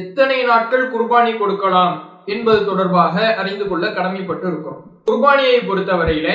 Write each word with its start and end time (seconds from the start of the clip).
எத்தனை 0.00 0.36
நாட்கள் 0.50 0.84
குர்பானி 0.92 1.32
கொடுக்கலாம் 1.38 1.94
என்பது 2.32 2.60
தொடர்பாக 2.64 3.14
அறிந்து 3.40 3.64
கொள்ள 3.70 3.86
கடமைப்பட்டு 3.96 4.46
இருக்கிறோம் 4.50 4.82
குர்பானியை 5.08 5.58
பொறுத்தவரையில 5.68 6.28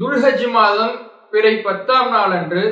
துல்ஹஜ் 0.00 0.46
மாதம் 0.56 0.94
பிறை 1.32 1.54
பத்தாம் 1.66 2.10
நாள் 2.14 2.34
அன்று 2.38 2.62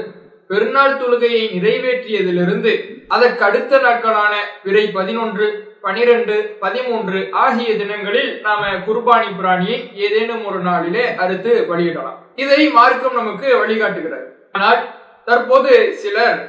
பெருநாள் 0.51 0.99
தொழுகையை 1.01 1.45
நிறைவேற்றியதிலிருந்து 1.55 2.73
அதற்கு 3.15 3.43
அடுத்த 3.49 3.79
நாட்களான 3.85 4.33
பிறை 4.65 4.85
பதினொன்று 4.97 5.47
பனிரெண்டு 5.85 6.37
பதிமூன்று 6.63 7.19
ஆகிய 7.45 7.71
தினங்களில் 7.81 8.31
நாம 8.47 8.63
குர்பானி 8.87 9.31
பிராணியை 9.41 9.79
ஏதேனும் 10.05 10.45
ஒரு 10.51 10.61
நாளிலே 10.69 11.05
அறுத்து 11.25 11.53
வழியிடலாம். 11.71 12.19
இதை 12.43 12.61
மார்க்கம் 12.79 13.19
நமக்கு 13.21 13.49
வழிகாட்டுகிறது. 13.63 14.27
ஆனால் 14.57 14.81
தற்போது 15.29 15.73
சிலர் 16.03 16.41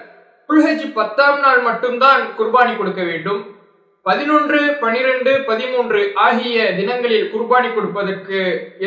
புல்ஹஜ் 0.50 0.88
பத்தாம் 1.00 1.40
நாள் 1.46 1.62
மட்டும்தான் 1.68 2.24
குர்பானி 2.40 2.74
கொடுக்க 2.78 3.04
வேண்டும். 3.12 3.42
பதினொன்று 4.08 4.58
பனிரெண்டு 4.82 5.32
பதிமூன்று 5.48 6.02
ஆகிய 6.26 6.66
தினங்களில் 6.80 7.30
குர்பானி 7.32 7.70
கொடுப்பதற்கு 7.74 8.40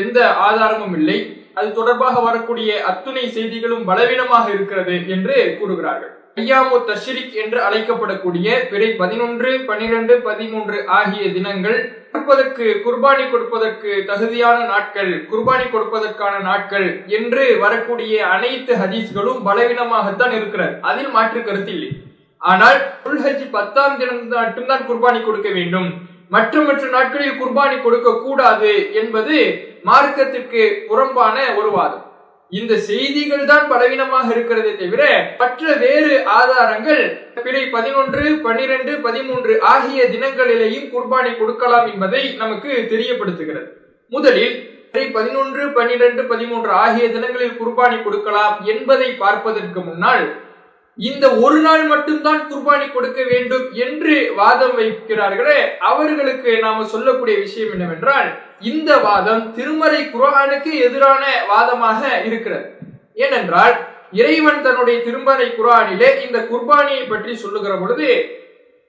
எந்த 0.02 0.18
ஆதாரமும் 0.48 0.94
இல்லை. 0.98 1.16
அது 1.58 1.68
தொடர்பாக 1.78 2.20
வரக்கூடிய 2.26 2.70
அத்துணை 2.90 3.24
செய்திகளும் 3.36 3.82
பலவீனமாக 3.88 4.46
இருக்கிறது 4.56 4.94
என்று 5.14 5.36
கூறுகிறார்கள். 5.60 6.12
ஐயாமு 6.42 6.76
தஷ்ரிக் 6.90 7.34
என்று 7.42 7.58
அழைக்கப்படக்கூடிய 7.68 8.48
பிறை 8.70 8.88
பதினொன்று 9.00 9.50
பனிரெண்டு 9.70 10.14
பதிமூன்று 10.28 10.78
ஆகிய 10.98 11.24
தினங்கள் 11.36 11.78
கொடுப்பதற்கு 12.12 12.66
குர்பானி 12.84 13.24
கொடுப்பதற்கு 13.32 13.90
தகுதியான 14.10 14.58
நாட்கள் 14.72 15.12
குர்பானி 15.30 15.66
கொடுப்பதற்கான 15.72 16.34
நாட்கள் 16.50 16.88
என்று 17.18 17.44
வரக்கூடிய 17.64 18.14
அனைத்து 18.34 18.74
ஹதீஸ்களும் 18.82 19.40
பலவீனமாகத்தான் 19.48 20.36
இருக்கிறது. 20.38 20.74
அதில் 20.90 21.10
மாற்று 21.16 21.42
கருத்து 21.42 21.72
இல்லை. 21.76 21.90
ஆனால் 22.42 22.78
புல்ஹஜ் 23.04 23.46
பத்தாம் 23.56 23.96
தினம் 24.00 24.22
மட்டும்தான் 24.34 24.86
குர்பானி 24.88 25.20
கொடுக்க 25.22 25.50
வேண்டும். 25.58 25.88
மற்ற 26.34 26.60
மற்ற 26.68 26.84
நாட்களில் 26.96 27.38
குர்பானி 27.40 27.76
கொடுக்க 27.80 28.08
கூடாது 28.24 28.72
என்பது 29.00 29.36
மார்க்கத்திற்கு 29.88 30.62
புறம்பான 30.88 31.36
ஒரு 31.60 31.70
வாதம். 31.76 32.04
இந்த 32.52 32.74
செய்திகள் 32.88 33.48
தான் 33.50 33.66
பலவீனமாக 33.70 34.26
இருக்கிறதே 34.34 34.72
தவிர 34.76 35.02
மற்ற 35.40 35.72
வேறு 35.82 36.14
ஆதாரங்கள் 36.38 37.02
பிறை 37.44 37.62
பதினொன்று 37.74 38.24
பனிரெண்டு 38.46 38.92
பதிமூன்று 39.06 39.54
ஆகிய 39.72 40.00
தினங்களிலேயும் 40.14 40.88
குர்பானி 40.94 41.32
கொடுக்கலாம் 41.40 41.86
என்பதை 41.92 42.22
நமக்கு 42.42 42.70
தெரியப்படுத்துகிறது. 42.92 43.68
முதலில் 44.12 44.54
பிறை 44.92 45.06
பதினொன்று 45.16 45.62
பனிரெண்டு 45.78 46.22
பதிமூன்று 46.32 46.72
ஆகிய 46.84 47.06
தினங்களில் 47.16 47.58
குர்பானி 47.60 47.98
கொடுக்கலாம் 48.02 48.56
என்பதை 48.72 49.08
பார்ப்பதற்கு 49.24 49.80
முன்னால் 49.88 50.24
இந்த 50.98 51.26
ஒரு 51.44 51.58
நாள் 51.60 51.82
மட்டும்தான் 51.86 52.40
குர்பானி 52.50 52.86
கொடுக்க 52.92 53.20
வேண்டும் 53.30 53.66
என்று 53.84 54.14
வாதம் 54.36 54.78
வைக்கிறார்களே. 54.78 55.58
அவர்களுக்கு 55.90 56.50
நாம 56.64 56.86
சொல்லக்கூடிய 56.86 57.38
விஷயம் 57.38 57.70
என்னவென்றால் 57.70 58.28
இந்த 58.70 58.90
வாதம் 58.96 59.54
திருமறை 59.56 60.00
குரானுக்கு 60.14 60.72
எதிரான 60.86 61.24
வாதமாக 61.52 62.00
இருக்கிறது. 62.24 62.66
ஏனென்றால் 63.14 63.76
இறைவன் 64.12 64.62
தன்னுடைய 64.62 65.02
திருமறை 65.02 65.46
குரானிலே 65.58 66.10
இந்த 66.26 66.38
குர்பானியை 66.50 67.04
பற்றி 67.08 67.36
சொல்லுகிற 67.36 67.76
பொழுது 67.76 68.08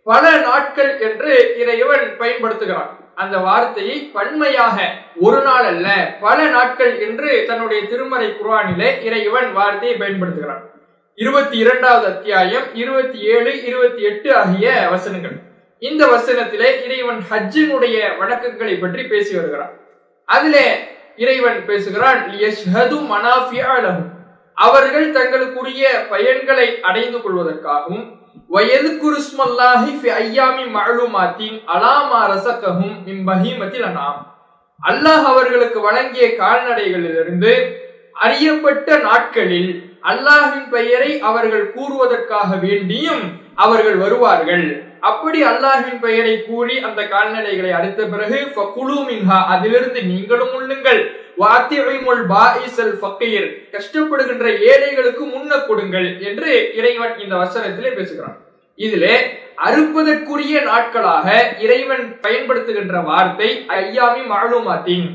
பல 0.04 0.24
நாட்கள் 0.48 0.92
என்று 1.00 1.34
இறைவன் 1.58 2.06
பயன்படுத்துகிறான். 2.20 2.92
அந்த 3.16 3.38
வார்த்தையை 3.38 3.98
பன்மையாக 4.14 4.78
ஒரு 5.20 5.42
நாள் 5.42 5.68
அல்ல 5.72 5.88
பல 6.22 6.48
நாட்கள் 6.48 6.94
என்று 7.08 7.46
தன்னுடைய 7.48 7.82
திருமறை 7.88 8.30
குரானிலே 8.42 8.92
இறைவன் 9.04 9.50
வார்த்தையை 9.54 9.96
பயன்படுத்துகிறான். 9.98 10.66
இருபத்தி 11.20 11.58
இரண்டாவது 11.58 12.06
அத்தியாயம் 12.06 12.64
இருபத்தி 12.74 13.20
ஏழு 13.20 13.64
இருபத்தி 13.64 14.02
எட்டு 14.02 14.36
ஆகிய 14.36 14.90
வசனங்கள். 14.92 15.42
இந்த 15.80 16.06
வசனத்திலே 16.06 16.84
இறைவன் 16.86 17.20
ஹஜ்ஜினுடைய 17.32 18.18
வழக்கங்களை 18.18 18.80
பற்றி 18.80 19.04
பேசி 19.04 19.36
வருகிறான். 19.36 19.80
அதிலே 20.26 20.78
இறைவன் 21.16 21.66
பேசுகிறான் 21.66 22.22
அவர்கள் 24.58 25.12
தங்களுக்குரிய 25.12 26.08
பயன்களை 26.10 26.82
அடைந்து 26.82 27.20
கொள்வதற்காகவும் 27.22 28.18
வயது 28.48 28.90
குருஸ்மல்லாஹி 28.90 30.12
ஐயாமி 30.12 30.66
மழுமாத்தின் 30.72 31.60
அலாமா 31.66 32.22
ரசகஹும் 32.34 32.96
இம்பஹீமத்தில் 33.06 33.84
அனாம் 33.84 34.20
அல்லாஹ் 34.84 35.24
அவர்களுக்கு 35.24 35.80
வழங்கிய 35.80 36.28
கால்நடைகளிலிருந்து 36.28 37.78
அறியப்பட்ட 38.14 38.98
நாட்களில் 38.98 39.89
அல்லாஹின் 40.04 40.70
பெயரை 40.70 41.20
அவர்கள் 41.20 41.74
கூறுவதற்காக 41.74 42.56
வேண்டியும் 42.56 43.24
அவர்கள் 43.56 43.96
வருவார்கள். 43.96 44.84
அப்படி 45.00 45.44
அல்லாஹின் 45.44 46.00
பெயரை 46.00 46.46
கூறி 46.46 46.80
அந்த 46.80 47.02
கால்நடைகளை 47.04 47.72
அடைத்த 47.72 48.06
பிறகு 48.06 48.40
மின்ஹா 49.10 49.46
அதிலிருந்து 49.46 50.04
நீங்களும் 50.04 50.54
உண்ணுங்கள். 50.60 51.18
கஷ்டப்படுகின்ற 53.74 54.46
ஏழைகளுக்கு 54.60 55.26
முன்ன 55.26 55.66
கொடுங்கள் 55.66 56.20
என்று 56.20 56.74
இறைவன் 56.76 57.20
இந்த 57.20 57.36
வசனத்திலே 57.36 57.94
பேசுகிறான். 57.96 58.38
இதிலே 58.76 59.16
அறுப்பதற்குரிய 59.58 60.64
நாட்களாக 60.64 61.56
இறைவன் 61.60 62.20
பயன்படுத்துகின்ற 62.22 63.04
வார்த்தை 63.04 63.66
ஐயாமி 63.68 64.24
மாலுமாத்தின் 64.34 65.08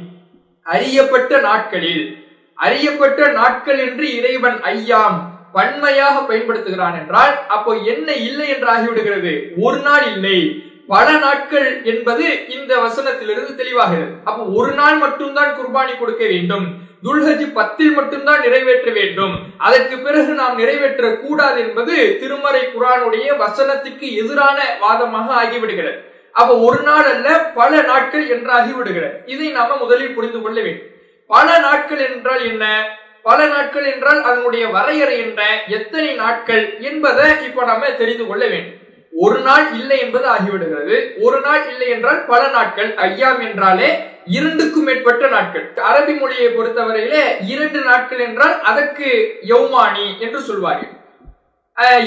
அறியப்பட்ட 0.62 1.40
நாட்களில். 1.40 2.23
அறியப்பட்ட 2.54 3.26
நாட்கள் 3.28 3.78
என்று 3.78 4.16
இறைவன் 4.16 4.60
ஐயாம் 4.62 5.18
பன்மையாக 5.52 6.20
பயன்படுத்துகிறான் 6.20 6.94
என்றால் 7.00 7.34
அப்போ 7.48 7.72
என்ன 7.74 8.12
இல்லை 8.12 8.48
என்று 8.48 8.68
ஆகிவிடுகிறது? 8.68 9.52
ஒரு 9.56 9.78
நாள் 9.78 10.12
இல்லை. 10.14 10.38
பல 10.86 11.18
நாட்கள் 11.18 11.82
என்பது 11.84 12.48
இந்த 12.48 12.72
வசனத்திலிருந்து 12.76 13.52
தெளிவாகிறது. 13.60 14.12
அப்போ 14.24 14.42
ஒரு 14.42 14.72
நாள் 14.72 14.96
மட்டும்தான் 14.96 15.52
குர்பானி 15.58 15.98
கொடுக்க 15.98 16.26
வேண்டும். 16.26 16.66
துல்ஹஜ் 17.04 17.52
பத்தில் 17.52 17.92
மட்டும்தான் 17.92 18.40
நிறைவேற்ற 18.40 18.90
வேண்டும். 18.90 19.34
அதற்கு 19.58 19.98
பிறகு 19.98 20.32
நாம் 20.32 20.56
நிறைவேற்ற 20.56 21.16
கூடாது 21.16 21.60
என்பது 21.60 22.18
திருமறை 22.20 22.62
குரானுடைய 22.66 23.36
வசனத்துக்கு 23.36 24.16
எதிரான 24.16 24.58
வாதமாக 24.80 25.26
ஆகிவிடுகிறது. 25.26 25.98
அப்ப 26.32 26.58
ஒரு 26.58 26.82
நாள் 26.82 27.04
அல்ல 27.04 27.40
பல 27.40 27.82
நாட்கள் 27.82 28.26
என்றாகிவிடுகிறது. 28.36 29.16
இதை 29.26 29.50
நாம 29.50 29.76
முதலில் 29.76 30.14
புரிந்து 30.14 30.42
கொள்ள 30.42 30.60
வேண்டும். 30.60 30.88
பல 31.26 31.58
நாட்கள் 31.58 31.98
என்றால் 31.98 32.44
என்ன? 32.44 32.86
பல 33.22 33.46
நாட்கள் 33.46 33.92
என்றால் 33.92 34.22
அதனுடைய 34.22 34.68
வரையறை 34.68 35.18
என்ன? 35.18 35.62
எத்தனை 35.68 36.14
நாட்கள் 36.14 36.78
என்பதை 36.80 37.44
இப்ப 37.44 37.64
நாம 37.64 37.90
தெரிந்து 37.90 38.26
கொள்ள 38.26 38.46
வேண்டும். 38.46 38.80
ஒரு 39.12 39.40
நாள் 39.40 39.74
இல்லை 39.74 39.98
என்பது 39.98 40.26
ஆகிவிடுகிறது. 40.26 41.14
ஒரு 41.20 41.40
நாள் 41.40 41.68
இல்லை 41.68 41.88
என்றால் 41.88 42.26
பல 42.26 42.48
நாட்கள். 42.48 42.94
ஐயாம் 42.94 43.40
என்றாலே 43.48 43.88
இரண்டுக்கும் 44.24 44.84
மேற்பட்ட 44.84 45.26
நாட்கள். 45.26 45.72
அரபி 45.76 46.18
மொழியை 46.18 46.48
பொறுத்தவரையிலே 46.48 47.22
இரண்டு 47.46 47.80
நாட்கள் 47.80 48.18
என்றால் 48.18 48.62
அதற்கு 48.62 49.38
யௌமானி 49.48 50.18
என்று 50.18 50.40
சொல்வார்கள். 50.40 50.92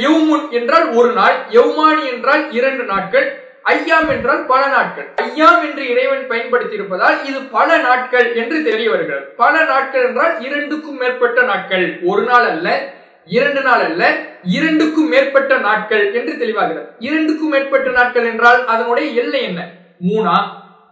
யௌமுன் 0.03 0.49
என்றால் 0.49 0.87
ஒரு 0.93 1.11
நாள் 1.11 1.37
யௌமானி 1.51 2.03
என்றால் 2.13 2.51
இரண்டு 2.51 2.83
நாட்கள் 2.83 3.46
ஐயாம் 3.67 4.09
என்றால் 4.09 4.45
பல 4.45 4.67
நாட்கள். 4.67 5.07
ஐயாம் 5.21 5.61
என்று 5.67 5.89
இறைவன் 5.89 6.27
பயன்படுத்தி 6.27 6.75
இருப்பதால் 6.75 7.25
இது 7.25 7.39
பல 7.41 7.77
நாட்கள் 7.77 8.27
என்று 8.33 8.63
தெரிய 8.63 8.89
வருகிறது 8.89 9.25
பல 9.25 9.63
நாட்கள் 9.63 10.05
என்றால் 10.05 10.41
இரண்டுக்கும் 10.41 10.97
மேற்பட்ட 10.97 11.41
நாட்கள். 11.41 11.99
ஒரு 12.03 12.23
நாள் 12.23 12.45
அல்ல 12.45 12.95
இரண்டு 13.25 13.61
நாள் 13.61 13.83
அல்ல 13.83 14.03
இரண்டுக்கும் 14.43 15.07
மேற்பட்ட 15.07 15.57
நாட்கள் 15.57 16.13
என்று 16.13 16.33
தெளிவாகிறது. 16.33 16.85
இரண்டுக்கும் 16.99 17.49
மேற்பட்ட 17.49 17.89
நாட்கள் 17.89 18.25
என்றால் 18.25 18.65
அதனுடைய 18.65 19.09
எல்லை 19.21 19.41
என்ன? 19.43 19.61
மூணா 20.07 20.37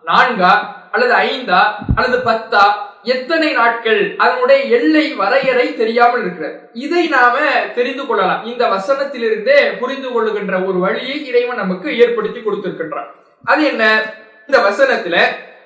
நான்கா 0.06 0.54
அல்லது 0.92 1.14
ஐந்தா 1.14 1.62
அல்லது 1.96 2.18
பத்தா? 2.32 2.66
எத்தனை 3.14 3.52
நாட்கள் 3.52 4.16
அதனுடைய 4.18 4.62
எல்லை 4.78 5.14
வரையறை 5.14 5.78
தெரியாமல் 5.78 6.22
இருக்கிறது. 6.22 6.56
இதை 6.74 7.08
நாம 7.08 7.38
தெரிந்து 7.76 8.06
கொள்ளலாம். 8.06 8.46
இந்த 8.46 8.64
வசனத்திலிருந்தே 8.68 9.58
புரிந்து 9.80 10.12
கொள்ளுகின்ற 10.12 10.66
ஒரு 10.66 10.80
வழியை 10.80 11.18
இறைவன் 11.28 11.62
நமக்கு 11.64 11.98
ஏற்படுத்தி 11.98 12.40
கொடுத்திருக்கின்றான். 12.40 13.10
அது 13.44 13.64
என்ன? 13.64 14.14
இந்த 14.48 14.58
வசனத்துல 14.70 15.18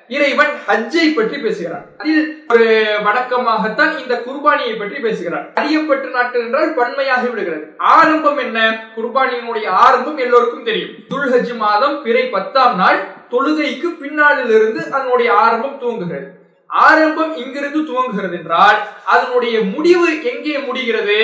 இறைவன் 0.08 0.54
ஹஜ்ஜை 0.68 1.16
பற்றி 1.16 1.38
பேசுகிறான். 1.38 1.86
அதில் 1.98 2.46
ஒரு 2.54 2.68
வணக்கமாகத்தான் 3.08 3.92
இந்த 4.02 4.16
குர்பானியை 4.28 4.78
பற்றி 4.78 5.00
பேசுகிறார் 5.00 5.48
அறியப்பட்ட 5.54 6.08
நாட்கள் 6.08 6.42
என்றால் 6.42 6.76
பன்மையாகி 6.80 7.30
விடுகிறது. 7.30 7.66
ஆரம்பம் 7.78 8.38
என்ன? 8.38 8.60
குர்பானியினுடைய 8.96 9.68
ஆரம்பம் 9.68 10.18
எல்லோருக்கும் 10.18 10.64
தெரியும். 10.64 10.96
துல்ஹஜ் 11.14 11.56
மாதம் 11.58 12.04
பிறை 12.04 12.26
பத்தாம் 12.30 12.76
நாள் 12.76 13.00
தொழுகைக்கு 13.32 13.90
பின்னாளிலிருந்து 14.02 14.90
அதனுடைய 14.90 15.34
ஆரம்பம் 15.34 15.80
தூங்குகிறது 15.80 16.38
ஆரம்பம் 16.70 17.38
இங்கிருந்து 17.38 17.80
துவங்குகிறது 17.80 18.32
என்றால் 18.32 18.80
அதனுடைய 19.06 19.62
முடிவு 19.62 20.24
எங்கே 20.24 20.58
முடிகிறது? 20.58 21.18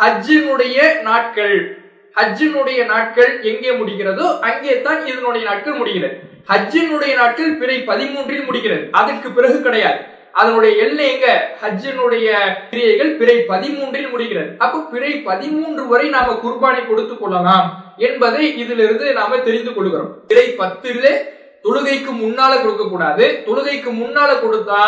ஹஜ்ஜினுடைய 0.00 1.02
நாட்கள். 1.02 1.56
ஹஜ்ஜினுடைய 2.16 2.86
நாட்கள் 2.86 3.42
எங்கே 3.42 3.70
முடிகிறதோ 3.70 4.38
அங்கே 4.40 4.80
தான் 4.80 5.06
இதனுடைய 5.06 5.48
நாட்கள் 5.48 5.74
முடிகிறது. 5.74 6.16
ஹஜ்ஜினுடைய 6.48 7.14
நாட்கள் 7.14 7.52
பிறை 7.54 7.76
பதிமூன்றில் 7.86 8.44
முடிகிறது. 8.44 8.88
அதற்கு 8.90 9.30
பிறகு 9.30 9.62
கிடையாது. 9.62 10.00
அதனுடைய 10.32 10.84
எல்லை 10.84 11.12
எங்க? 11.14 11.54
ஹஜ்ஜினுடைய 11.62 12.36
கிரியைகள் 12.70 13.16
பிறை 13.16 13.44
பதிமூன்றில் 13.48 14.10
முடிகிறது. 14.10 14.50
அப்ப 14.58 14.78
பிறை 14.78 15.12
பதிமூன்று 15.12 15.88
வரை 15.88 16.08
நாம 16.08 16.32
குர்பானை 16.44 16.86
கொடுத்து 16.86 17.18
கொள்ளலாம் 17.18 17.94
என்பதை 17.98 18.58
இதிலிருந்து 18.58 19.12
நாம 19.12 19.38
தெரிந்து 19.38 19.74
கொள்கிறோம். 19.74 20.14
பிறை 20.26 20.54
பத்திலே 20.58 21.40
தொழுகைக்கு 21.64 22.12
முன்னால 22.22 22.52
கொடுக்க 22.62 22.84
கூடாது. 22.84 23.24
தொழுகைக்கு 23.46 23.90
முன்னால 23.98 24.30
கொடுத்தா 24.44 24.80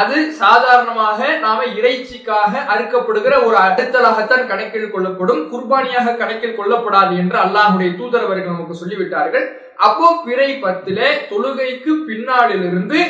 அது 0.00 0.18
சாதாரணமாக 0.42 1.18
நாம 1.42 1.64
இறைச்சிக்காக 1.78 2.52
அறுக்கப்படுகிற 2.74 3.34
ஒரு 3.46 3.56
அடுத்தலாகத்தான் 3.64 4.46
கணக்கில் 4.50 4.92
கொள்ளப்படும் 4.94 5.42
குர்பானியாக 5.50 6.14
கணக்கில் 6.22 6.58
கொள்ளப்படாது 6.60 7.16
என்று 7.22 7.38
அல்லாஹுடைய 7.46 7.90
தூதர் 7.98 8.24
அவர்கள் 8.28 8.54
நமக்கு 8.54 8.80
சொல்லிவிட்டார்கள். 8.82 9.46
அப்போ 9.88 10.08
பிறை 10.24 10.48
பத்திலே 10.64 11.10
தொழுகைக்கு 11.32 11.92
பின்னாளிலிருந்து 12.08 13.00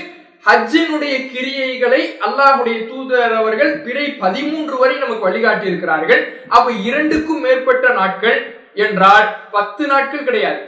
ஹஜ்ஜினுடைய 0.46 1.14
கிரியைகளை 1.32 2.02
அல்லாஹுடைய 2.26 2.78
தூதர் 2.90 3.34
அவர்கள் 3.40 3.72
பிறை 3.84 4.06
பதிமூன்று 4.22 4.76
வரை 4.80 4.96
நமக்கு 5.04 5.26
வழிகாட்டி 5.28 5.66
இருக்கிறார்கள் 5.70 6.22
அப்ப 6.56 6.72
இரண்டுக்கும் 6.88 7.42
மேற்பட்ட 7.46 7.86
நாட்கள் 8.00 8.40
என்றால் 8.86 9.26
பத்து 9.56 9.82
நாட்கள் 9.92 10.26
கிடையாது. 10.28 10.60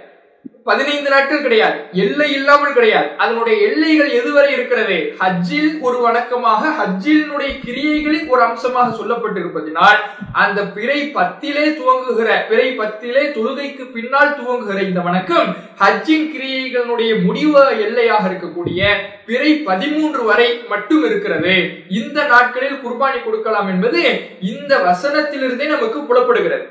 பதினைந்து 0.66 1.10
நாட்கள் 1.10 1.42
கிடையாது. 1.42 1.78
எல்லை 1.92 2.32
இல்லாமல் 2.32 2.72
கிடையாது. 2.72 3.08
அதனுடைய 3.16 3.68
எல்லைகள் 3.68 4.12
எதுவரை 4.20 4.50
இருக்கிறது? 4.52 5.14
ஹஜ்ஜில் 5.18 5.80
ஒரு 5.80 5.98
வணக்கமாக 6.06 6.62
ஹஜ்ஜினுடைய 6.78 7.50
கிரியைகளில் 7.64 8.28
ஒரு 8.28 8.42
அம்சமாக 8.42 8.96
சொல்லப்பட்டிருப்பதினால் 9.00 9.98
அந்த 10.32 10.62
பிறை 10.76 11.12
பத்திலே 11.14 11.64
துவங்குகிற 11.80 12.46
பிறை 12.48 12.68
பத்திலே 12.78 13.24
தொழுகைக்கு 13.36 13.84
பின்னால் 13.92 14.32
துவங்குகிற 14.40 14.78
இந்த 14.88 15.00
வணக்கம் 15.00 15.56
ஹஜ்ஜின் 15.78 16.26
கிரியைகளுடைய 16.34 17.22
முடிவு 17.26 17.64
எல்லையாக 17.86 18.24
இருக்கக்கூடிய 18.30 18.80
பிறை 19.26 19.52
பதிமூன்று 19.68 20.24
வரை 20.24 20.48
மட்டும் 20.68 21.04
இருக்கிறது. 21.04 21.54
இந்த 21.88 22.18
நாட்களில் 22.24 22.82
குர்பானி 22.86 23.20
கொடுக்கலாம் 23.24 23.68
என்பது 23.68 24.02
இந்த 24.40 24.74
வசனத்திலிருந்தே 24.88 25.66
நமக்கு 25.66 26.00
புலப்படுகிறது. 26.00 26.66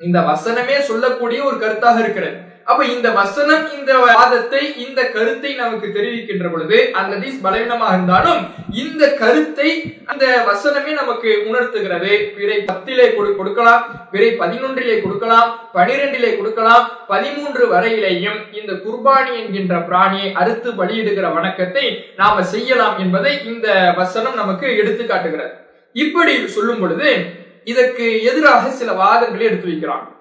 இந்த 0.00 0.18
வசனமே 0.20 0.78
சொல்லக்கூடிய 0.80 1.44
ஒரு 1.44 1.56
கருத்தாக 1.56 1.98
இருக்கிறது. 1.98 2.48
அப்ப 2.70 2.84
இந்த 2.84 3.10
வசனம் 3.10 3.78
இந்த 3.78 3.98
வாதத்தை 3.98 4.88
இந்த 4.88 5.06
கருத்தை 5.06 5.54
நமக்கு 5.54 5.86
தெரிவிக்கின்ற 5.86 6.52
பொழுது 6.52 6.90
அந்த 6.92 7.16
ஹதீஸ் 7.16 7.40
பலவீனமாக 7.42 7.94
இருந்தாலும் 7.94 8.46
இந்த 8.72 9.14
கருத்தை 9.14 9.98
அந்த 10.06 10.44
வசனமே 10.46 10.92
நமக்கு 10.92 11.44
உணர்த்துகிறது. 11.46 12.32
பிறை 12.36 12.56
பத்திலே 12.56 13.14
கொடு- 13.14 13.36
கொடுக்கலாம். 13.36 14.08
பிறை 14.10 14.36
பதினொன்றிலே 14.38 15.02
கொடுக்கலாம். 15.02 15.68
பனிரெண்டிலே 15.74 16.36
கொடுக்கலாம். 16.36 16.90
பதிமூன்று 17.08 17.74
வரையிலேயும் 17.74 18.56
இந்த 18.60 18.72
குர்பானி 18.72 19.34
என்கின்ற 19.34 19.78
பிராணியை 19.78 20.32
அறுத்து 20.32 20.70
பலியிடுகிற 20.70 21.34
வணக்கத்தை 21.34 22.12
நாம 22.16 22.44
செய்யலாம் 22.44 22.98
என்பதை 22.98 23.44
இந்த 23.44 23.92
வசனம் 23.96 24.34
நமக்கு 24.34 24.76
எடுத்து 24.76 25.06
காட்டுகிறது. 25.06 25.50
இப்படி 25.92 26.48
சொல்லும் 26.48 26.80
பொழுது 26.80 27.24
இதற்கு 27.64 28.22
எதிராக 28.22 28.70
சில 28.70 28.92
வாதங்களை 28.92 29.40
எடுத்து 29.40 29.66
வைக்கிறான். 29.66 30.19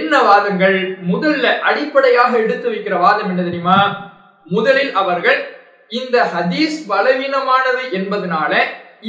என்ன 0.00 0.14
வாதங்கள்? 0.22 0.76
முதல்ல 1.12 1.46
அடிப்படையாக 1.68 2.32
எடுத்து 2.44 2.66
வைக்கிற 2.72 2.94
வாதம் 2.98 3.30
என்ன 3.32 3.42
தெரியுமா? 3.42 3.78
முதலில் 4.46 4.92
அவர்கள் 5.00 5.40
இந்த 6.00 6.16
ஹதீஸ் 6.34 6.76
பலவீனமானது 6.90 7.82
என்பதனால 7.98 8.52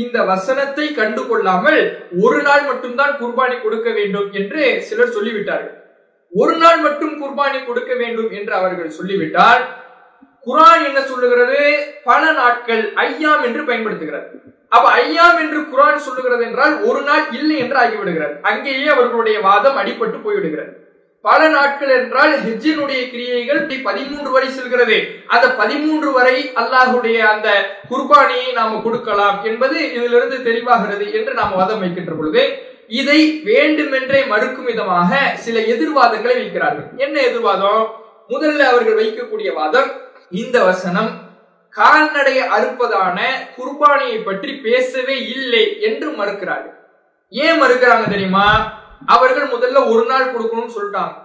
இந்த 0.03 0.17
வசனத்தை 0.31 0.85
கண்டு 0.99 1.21
கொள்ளாமல் 1.27 1.79
ஒரு 2.23 2.39
நாள் 2.41 2.63
மட்டும்தான் 2.69 3.13
குர்பானி 3.21 3.55
கொடுக்க 3.61 3.89
வேண்டும் 3.91 4.27
என்று 4.39 4.63
சிலர் 4.87 5.15
சொல்லிவிட்டார்கள். 5.17 5.75
ஒரு 6.41 6.53
நாள் 6.57 6.79
மட்டும் 6.85 7.15
குர்பானி 7.21 7.59
கொடுக்க 7.65 7.93
வேண்டும் 8.01 8.31
என்று 8.39 8.53
அவர்கள் 8.59 8.95
சொல்லிவிட்டால் 8.97 9.63
குரான் 10.47 10.85
என்ன 10.89 11.01
சொல்லுகிறது? 11.11 11.59
பல 12.09 12.31
நாட்கள் 12.39 12.83
ஐயாம் 13.05 13.43
என்று 13.47 13.61
பயன்படுத்துகிறது. 13.69 14.27
அப்ப 14.75 14.85
ஐயாம் 15.01 15.39
என்று 15.43 15.59
குரான் 15.71 16.05
சொல்லுகிறது 16.05 16.43
என்றால் 16.47 16.75
ஒரு 16.89 17.01
நாள் 17.09 17.25
இல்லை 17.39 17.57
என்று 17.63 17.77
ஆகிவிடுகிறார் 17.83 18.33
அங்கேயே 18.51 18.87
அவர்களுடைய 18.95 19.37
வாதம் 19.47 19.77
அடிபட்டு 19.81 20.19
போய்விடுகிறது. 20.25 20.71
பல 21.25 21.41
நாட்கள் 21.47 21.91
என்றால் 21.97 22.33
ஹெஜ்ஜினுடைய 22.45 23.01
கிரியைகள் 23.11 23.59
பதிமூன்று 23.87 24.29
வரை 24.31 24.49
செல்கிறது. 24.55 24.97
அந்த 25.27 25.47
பதிமூன்று 25.59 26.09
வரை 26.11 26.37
அல்லாஹுடைய 26.61 27.17
அந்த 27.33 27.49
குர்பானியை 27.91 28.49
நாம 28.59 28.79
கொடுக்கலாம் 28.85 29.37
என்பது 29.43 29.77
இதிலிருந்து 29.97 30.37
தெளிவாகிறது 30.49 31.05
என்று 31.19 31.33
நாம் 31.33 31.55
வாதம் 31.59 31.83
வைக்கின்ற 31.83 32.13
பொழுது 32.13 32.43
இதை 32.87 33.19
வேண்டுமென்றே 33.43 34.21
மறுக்கும் 34.31 34.69
விதமாக 34.71 35.11
சில 35.45 35.59
எதிர்வாதங்களை 35.73 36.35
வைக்கிறார்கள். 36.41 36.87
என்ன 36.97 37.15
எதிர்வாதம்? 37.19 37.83
முதல்ல 38.29 38.67
அவர்கள் 38.71 38.99
வைக்கக்கூடிய 39.01 39.49
வாதம் 39.59 39.89
இந்த 40.41 40.57
வசனம் 40.63 41.09
கால்நடையை 41.77 42.43
அறுப்பதான 42.55 43.17
குர்பானியை 43.57 44.17
பற்றி 44.23 44.51
பேசவே 44.65 45.15
இல்லை 45.35 45.63
என்று 45.89 46.07
மறுக்கிறாரு 46.19 46.69
ஏன் 47.33 47.59
மறுக்கிறாங்க 47.61 48.05
தெரியுமா? 48.09 48.47
அவர்கள் 49.15 49.47
முதல்ல 49.53 49.79
ஒரு 49.93 50.03
நாள் 50.11 50.33
கொடுக்கணும்னு 50.33 50.75
சொல்லிட்டாங்க. 50.75 51.15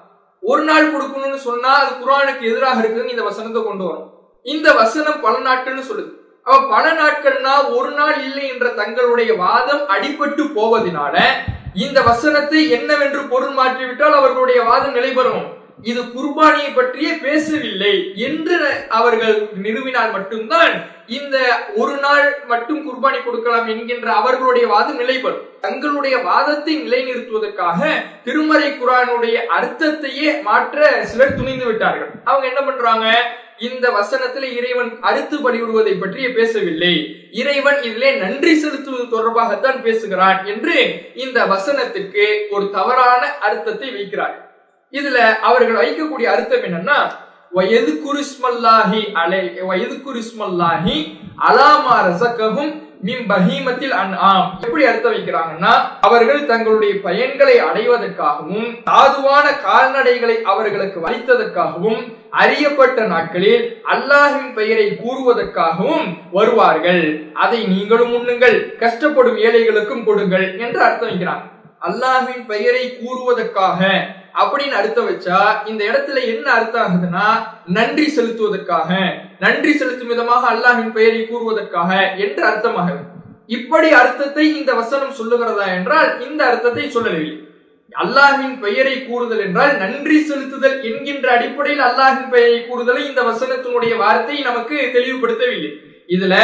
ஒரு 0.42 0.62
நாள் 0.68 0.92
கொடுக்கணும்னு 0.92 1.40
சொன்னா 1.48 1.72
அது 1.82 1.90
குரானுக்கு 2.04 2.42
எதிராக 2.50 2.80
இருக்குன்னு 2.82 3.14
இந்த 3.14 3.26
வசனத்தை 3.30 3.60
கொண்டு 3.62 3.84
வரும் 3.88 4.08
இந்த 4.46 4.68
வசனம் 4.80 5.20
பல 5.26 5.34
நாட்கள்னு 5.48 5.84
சொல்லுது. 5.90 6.10
அவ 6.46 6.58
பல 6.74 6.84
நாட்கள்னா 7.00 7.54
ஒரு 7.78 7.90
நாள் 7.98 8.18
இல்லை 8.26 8.44
என்ற 8.52 8.66
தங்களுடைய 8.80 9.30
வாதம் 9.44 9.84
அடிபட்டு 9.94 10.44
போவதனால 10.58 11.16
இந்த 11.84 11.98
வசனத்தை 12.10 12.60
என்னவென்று 12.76 13.22
பொருள் 13.32 13.54
மாற்றிவிட்டால் 13.58 14.18
அவர்களுடைய 14.20 14.60
வாதம் 14.68 14.96
நிலைபெறும். 14.98 15.46
இது 15.84 16.00
குர்பானியை 16.14 16.70
பற்றியே 16.74 17.12
பேசவில்லை 17.12 17.92
என்று 18.14 18.56
அவர்கள் 18.88 19.36
நிறுவினால் 19.64 20.10
மட்டும்தான் 20.10 20.72
இந்த 21.06 21.36
ஒரு 21.76 21.96
நாள் 21.96 22.42
மட்டும் 22.46 22.80
குர்பானி 22.86 23.18
கொடுக்கலாம் 23.24 23.68
என்கின்ற 23.68 24.08
அவர்களுடைய 24.12 24.66
வாதம் 24.66 24.96
நிலைப்படும் 24.96 25.44
தங்களுடைய 25.60 26.16
வாதத்தை 26.18 26.74
நிலைநிறுத்துவதற்காக 26.76 27.80
திருமறை 28.24 28.70
குரானுடைய 28.70 29.36
அர்த்தத்தையே 29.58 30.42
மாற்ற 30.42 31.04
சிலர் 31.04 31.34
துணிந்து 31.34 31.66
விட்டார்கள். 31.66 32.10
அவங்க 32.24 32.46
என்ன 32.46 32.60
பண்றாங்க? 32.60 33.06
இந்த 33.58 33.86
வசனத்துல 33.90 34.50
இறைவன் 34.58 34.90
அறுத்து 35.00 35.36
பலிவிடுவதை 35.36 35.94
பற்றியே 35.98 36.28
பேசவில்லை. 36.28 36.92
இறைவன் 37.32 37.78
இதிலே 37.82 38.10
நன்றி 38.16 38.52
செலுத்துவது 38.58 39.06
தொடர்பாகத்தான் 39.16 39.80
பேசுகிறான் 39.82 40.46
என்று 40.46 40.76
இந்த 41.14 41.46
வசனத்திற்கு 41.46 42.26
ஒரு 42.50 42.70
தவறான 42.70 43.22
அர்த்தத்தை 43.38 43.90
வைக்கிறார்கள். 43.90 44.47
இதுல 44.92 45.18
அவர்கள் 45.48 45.80
வைக்கக்கூடிய 45.82 46.28
அர்த்தம் 46.34 46.66
என்னன்னா 46.68 46.98
வயது 47.56 47.92
குருஸ்மல்லாஹி 48.04 49.00
அலை 49.22 49.40
வயது 49.70 49.96
குருஸ்மல்லாஹி 50.06 50.98
அலாமா 51.48 51.96
ரசகவும் 52.06 52.72
மிம் 53.08 53.26
பஹீமத்தில் 53.30 53.92
அன் 53.98 54.14
ஆம் 54.28 54.46
எப்படி 54.64 54.84
அர்த்தம் 54.90 55.14
வைக்கிறாங்கன்னா 55.16 55.72
அவர்கள் 56.06 56.40
தங்களுடைய 56.50 56.92
பயன்களை 57.04 57.56
அடைவதற்காகவும் 57.68 58.66
சாதுவான 58.88 59.46
கால்நடைகளை 59.66 60.36
அவர்களுக்கு 60.52 61.00
வைத்ததற்காகவும் 61.06 62.00
அறியப்பட்ட 62.42 63.06
நாட்களில் 63.12 63.62
அல்லாஹின் 63.94 64.50
பெயரை 64.58 64.88
கூறுவதற்காகவும் 65.02 66.08
வருவார்கள். 66.36 67.04
அதை 67.44 67.60
நீங்களும் 67.74 68.12
உண்ணுங்கள் 68.18 68.58
கஷ்டப்படும் 68.82 69.38
ஏழைகளுக்கும் 69.46 70.06
கொடுங்கள் 70.08 70.46
என்று 70.64 70.80
அர்த்தம் 70.88 71.10
வைக்கிறாங்க. 71.10 71.46
அல்லாஹின் 71.88 72.44
பெயரை 72.52 72.84
கூறுவதற்காக 73.00 73.80
அப்படின்னு 74.40 74.76
அர்த்தம் 74.80 75.08
வச்சா 75.08 75.38
இந்த 75.70 75.82
இடத்துல 75.90 76.18
என்ன 76.32 76.46
அர்த்தம் 76.56 76.84
ஆகுதுன்னா 76.84 77.26
நன்றி 77.76 78.06
செலுத்துவதற்காக 78.16 78.90
நன்றி 79.44 79.72
செலுத்தும் 79.80 80.12
விதமாக 80.12 80.46
அல்லாஹின் 80.54 80.94
பெயரை 80.96 81.22
கூறுவதற்காக 81.24 81.90
என்று 82.24 82.42
அர்த்தமாகுது 82.50 83.04
இப்படி 83.56 83.88
அர்த்தத்தை 84.00 84.46
இந்த 84.58 84.70
வசனம் 84.80 85.18
சொல்லுகிறதா 85.18 85.66
என்றால் 85.76 86.10
இந்த 86.26 86.40
அர்த்தத்தை 86.50 86.86
சொல்லவில்லை. 86.96 87.36
அல்லாஹின் 87.92 88.56
பெயரை 88.64 88.96
கூறுதல் 89.00 89.42
என்றால் 89.44 89.74
நன்றி 89.82 90.18
செலுத்துதல் 90.30 90.76
என்கின்ற 90.88 91.26
அடிப்படையில் 91.36 91.84
அல்லாஹின் 91.86 92.32
பெயரை 92.34 92.58
கூறுதலை 92.62 93.02
இந்த 93.10 93.22
வசனத்தினுடைய 93.30 93.92
வார்த்தை 94.02 94.36
நமக்கு 94.48 94.76
தெளிவுபடுத்தவில்லை. 94.96 95.70
இதுல 96.08 96.34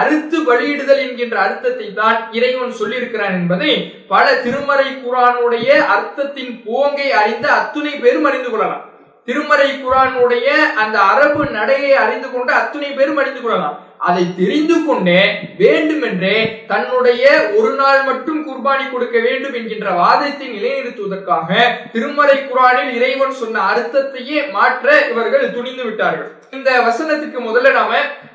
அறுத்து 0.00 0.38
பலியிடுதல் 0.46 1.02
என்கின்ற 1.06 1.40
அர்த்தத்தை 1.40 1.92
தான் 1.92 2.16
இறைவன் 2.32 2.72
சொல்லியிருக்கிறான் 2.80 3.36
என்பதை 3.40 3.72
பல 4.08 4.24
திருமறை 4.44 4.88
குரானுடைய 5.04 5.68
அர்த்தத்தின் 5.96 6.62
போங்கை 6.66 7.12
அறிந்த 7.12 7.46
அத்துணை 7.52 7.94
பேரும் 7.96 8.24
அறிந்து 8.24 8.50
கொள்ளலாம். 8.50 8.84
திருமறை 9.24 9.68
குரானுடைய 9.84 10.46
அந்த 10.74 10.96
அரபு 11.00 11.44
நடையை 11.50 11.92
அறிந்து 11.92 12.28
கொண்டு 12.30 12.52
அத்துணை 12.52 12.90
பேரும் 12.92 13.16
அறிந்து 13.16 13.42
கொள்ளலாம். 13.42 13.76
அதை 14.08 14.22
தெரிந்து 14.38 14.76
கொண்டே 14.86 15.20
வேண்டுமென்றே 15.60 16.36
தன்னுடைய 16.70 17.22
ஒரு 17.58 17.70
நாள் 17.80 18.00
மட்டும் 18.08 18.40
குர்பானி 18.46 18.84
கொடுக்க 18.88 19.16
வேண்டும் 19.26 19.54
என்கின்ற 19.58 19.88
வாதத்தை 20.00 20.46
நிலைநிறுத்துவதற்காக 20.54 21.50
திருமறை 21.94 22.36
குரானில் 22.40 22.92
இறைவன் 22.98 23.38
சொன்ன 23.42 23.62
அர்த்தத்தையே 23.72 24.40
மாற்ற 24.56 24.88
இவர்கள் 25.12 25.54
துணிந்து 25.56 25.84
விட்டார்கள். 25.86 26.30
இந்த 26.56 26.70
வசனத்துக்கு 26.88 27.40
முதல்ல 27.48 27.72
நாம 27.78 27.92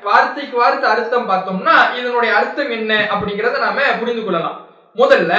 வார்த்தைக்கு 0.08 0.56
வார்த்தை 0.62 0.88
அர்த்தம் 0.94 1.28
பார்த்தோம்னா 1.30 1.76
இதனுடைய 1.98 2.32
அர்த்தம் 2.40 2.72
என்ன 2.78 2.92
அப்படிங்கறத 3.14 3.60
நாம 3.66 3.86
புரிந்து 4.00 4.24
கொள்ளலாம். 4.24 4.58
முதல்ல 4.96 5.32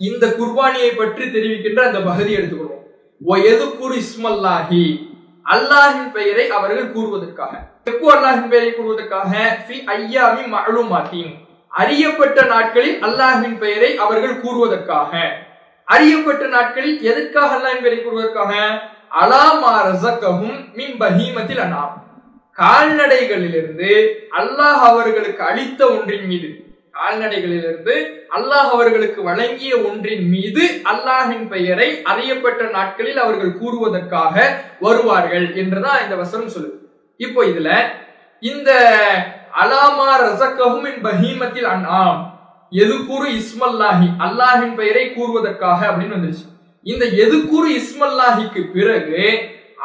இந்த 0.00 0.26
குர்பானியை 0.38 0.90
பற்றி 0.98 1.24
தெரிவிக்கின்ற 1.36 1.80
அந்த 1.88 2.02
பகுதி 2.10 2.32
எடுத்துக்கொள்வோம். 2.38 2.76
குரு 3.80 3.94
இஸ்மல்லாஹி 4.04 4.84
அல்லாஹின் 5.54 6.12
பெயரை 6.12 6.50
அவர்கள் 6.50 6.92
கூறுவதற்காக. 6.92 7.52
எப்போ 7.84 8.14
அல்லாஹின் 8.14 8.48
பெயரை 8.48 8.74
கூறுவதற்காக? 8.74 9.32
அறியப்பட்ட 11.72 12.42
நாட்களில் 12.42 13.02
அல்லாஹின் 13.02 13.58
பெயரை 13.58 13.96
அவர்கள் 13.96 14.40
கூறுவதற்காக. 14.40 15.12
அறியப்பட்ட 15.84 16.46
நாட்களில் 16.46 17.02
எதற்காக 17.02 17.56
அல்லாஹின் 17.56 17.82
பெயரை 17.82 17.98
கூறுவதற்காக? 18.04 18.52
அலாமா 19.20 19.72
ரசகவும் 19.88 20.58
மின் 20.74 20.96
பஹீமத்தில் 21.00 21.62
அனாம் 21.66 21.94
கால்நடைகளிலிருந்து 22.58 23.90
அல்லாஹ் 24.38 24.82
அவர்களுக்கு 24.90 25.42
அளித்த 25.44 25.80
ஒன்றின் 25.86 26.26
மீது 26.26 26.69
கால்நடைகளிலிருந்து 27.00 27.94
அல்லாஹ் 28.30 28.68
அவர்களுக்கு 28.72 29.20
வழங்கிய 29.22 29.72
ஒன்றின் 29.82 30.24
மீது 30.28 30.64
அல்லாஹின் 30.84 31.46
பெயரை 31.48 31.88
அறியப்பட்ட 32.04 32.62
நாட்களில் 32.70 33.16
அவர்கள் 33.16 33.58
கூறுவதற்காக 33.58 34.34
வருவார்கள் 34.80 35.46
என்றுதான் 35.54 36.02
இந்த 36.04 36.16
வசனம் 36.16 36.52
சொல்லுது. 36.54 36.76
இப்போ 37.20 37.40
இதுல 37.44 37.70
இந்த 38.42 38.70
அலாமா 39.54 40.10
ரசகவும் 40.22 40.86
இன் 40.86 41.02
பஹீமத்தில் 41.02 41.66
அண்ணாம் 41.66 42.20
எது 42.72 42.96
கூறு 43.04 43.28
இஸ்மல்லாஹி 43.32 44.08
அல்லாஹின் 44.18 44.74
பெயரை 44.74 45.04
கூறுவதற்காக 45.08 45.80
அப்படின்னு 45.90 46.18
வந்துச்சு 46.18 46.46
இந்த 46.86 47.04
எது 47.24 47.36
கூறு 47.46 47.68
இஸ்மல்லாஹிக்கு 47.76 48.60
பிறகு 48.72 49.22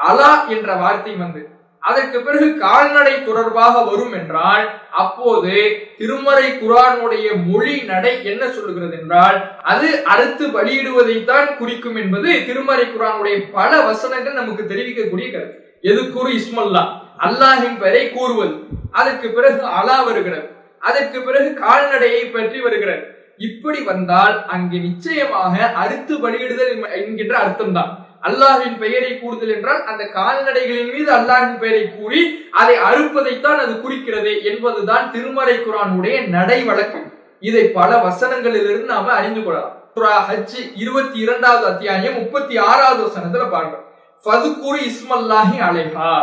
அலா 0.07 0.31
என்ற 0.48 0.69
வார்த்தை 0.75 1.13
வந்து 1.15 1.41
அதற்கு 1.89 2.17
பிறகு 2.21 2.47
கால்நடை 2.57 3.13
தொடர்பாக 3.23 3.83
வரும் 3.83 4.13
என்றால் 4.19 4.65
அப்போது 5.03 5.53
திருமறை 5.97 6.47
குரானுடைய 6.61 7.27
மொழி 7.47 7.75
நடை 7.91 8.13
என்ன 8.31 8.43
சொல்லுகிறது 8.55 8.95
என்றால் 8.99 9.37
அது 9.73 9.89
அறுத்து 10.13 10.47
பலியிடுவதைத்தான் 10.47 11.49
குறிக்கும் 11.57 11.95
என்பது 11.95 12.45
திருமறை 12.45 12.85
குரானுடைய 12.85 13.37
பல 13.51 13.81
வசனங்கள் 13.81 14.39
நமக்கு 14.41 14.63
தெரிவிக்கக்கூடிய 14.63 15.27
கருத்து. 15.31 15.57
எது 15.81 16.11
கூறு 16.11 16.31
இஸ்மல்லா? 16.39 16.83
அல்லாஹின் 17.25 17.77
பெயரை 17.79 18.05
கூறுவது. 18.11 18.55
அதற்கு 18.91 19.29
பிறகு 19.29 19.61
அலா 19.79 19.97
வருகிறது. 20.01 20.47
அதற்கு 20.79 21.21
பிறகு 21.21 21.53
கால்நடையை 21.53 22.23
பற்றி 22.25 22.59
வருகிறது. 22.61 23.03
இப்படி 23.37 23.79
வந்தால் 23.81 24.35
அங்கு 24.45 24.77
நிச்சயமாக 24.79 25.55
அறுத்து 25.73 26.15
வழியிடுதல் 26.15 26.73
என்கின்ற 26.91 27.35
அர்த்தம்தான். 27.45 27.91
அல்லாஹின் 28.27 28.77
பெயரை 28.84 29.12
கூறுதல் 29.17 29.53
என்றால் 29.55 29.82
அந்த 29.91 30.03
கால்நடைகளின் 30.17 30.91
மீது 30.94 31.12
அல்லாஹின் 31.17 31.58
பெயரை 31.58 31.84
கூறி 31.98 32.22
அதை 32.62 32.75
அறுப்பதைத்தான் 32.89 33.60
அது 33.63 33.74
குறிக்கிறது 33.82 34.32
என்பதுதான் 34.51 35.05
திருமறை 35.15 35.55
குரானுடைய 35.58 36.15
நடை 36.27 36.60
வழக்கம் 36.63 37.08
இதை 37.41 37.63
பல 37.79 37.91
வசனங்களிலிருந்து 38.05 38.94
நாம 38.94 39.12
அறிந்து 39.12 39.41
கொள்ளலாம். 39.44 39.74
சுரா 39.96 40.15
ஹஜ் 40.29 40.55
இருபத்தி 40.75 41.17
இரண்டாவது 41.20 41.65
அத்தியாயம் 41.72 42.17
முப்பத்தி 42.22 42.55
ஆறாவது 42.70 43.01
வசனத்துல 43.08 43.46
பாருங்கள் 43.50 43.84
ஃபதுகுரு 44.25 44.79
இஸ்மல்லாஹி 44.91 45.58
அலைஹா. 45.67 46.13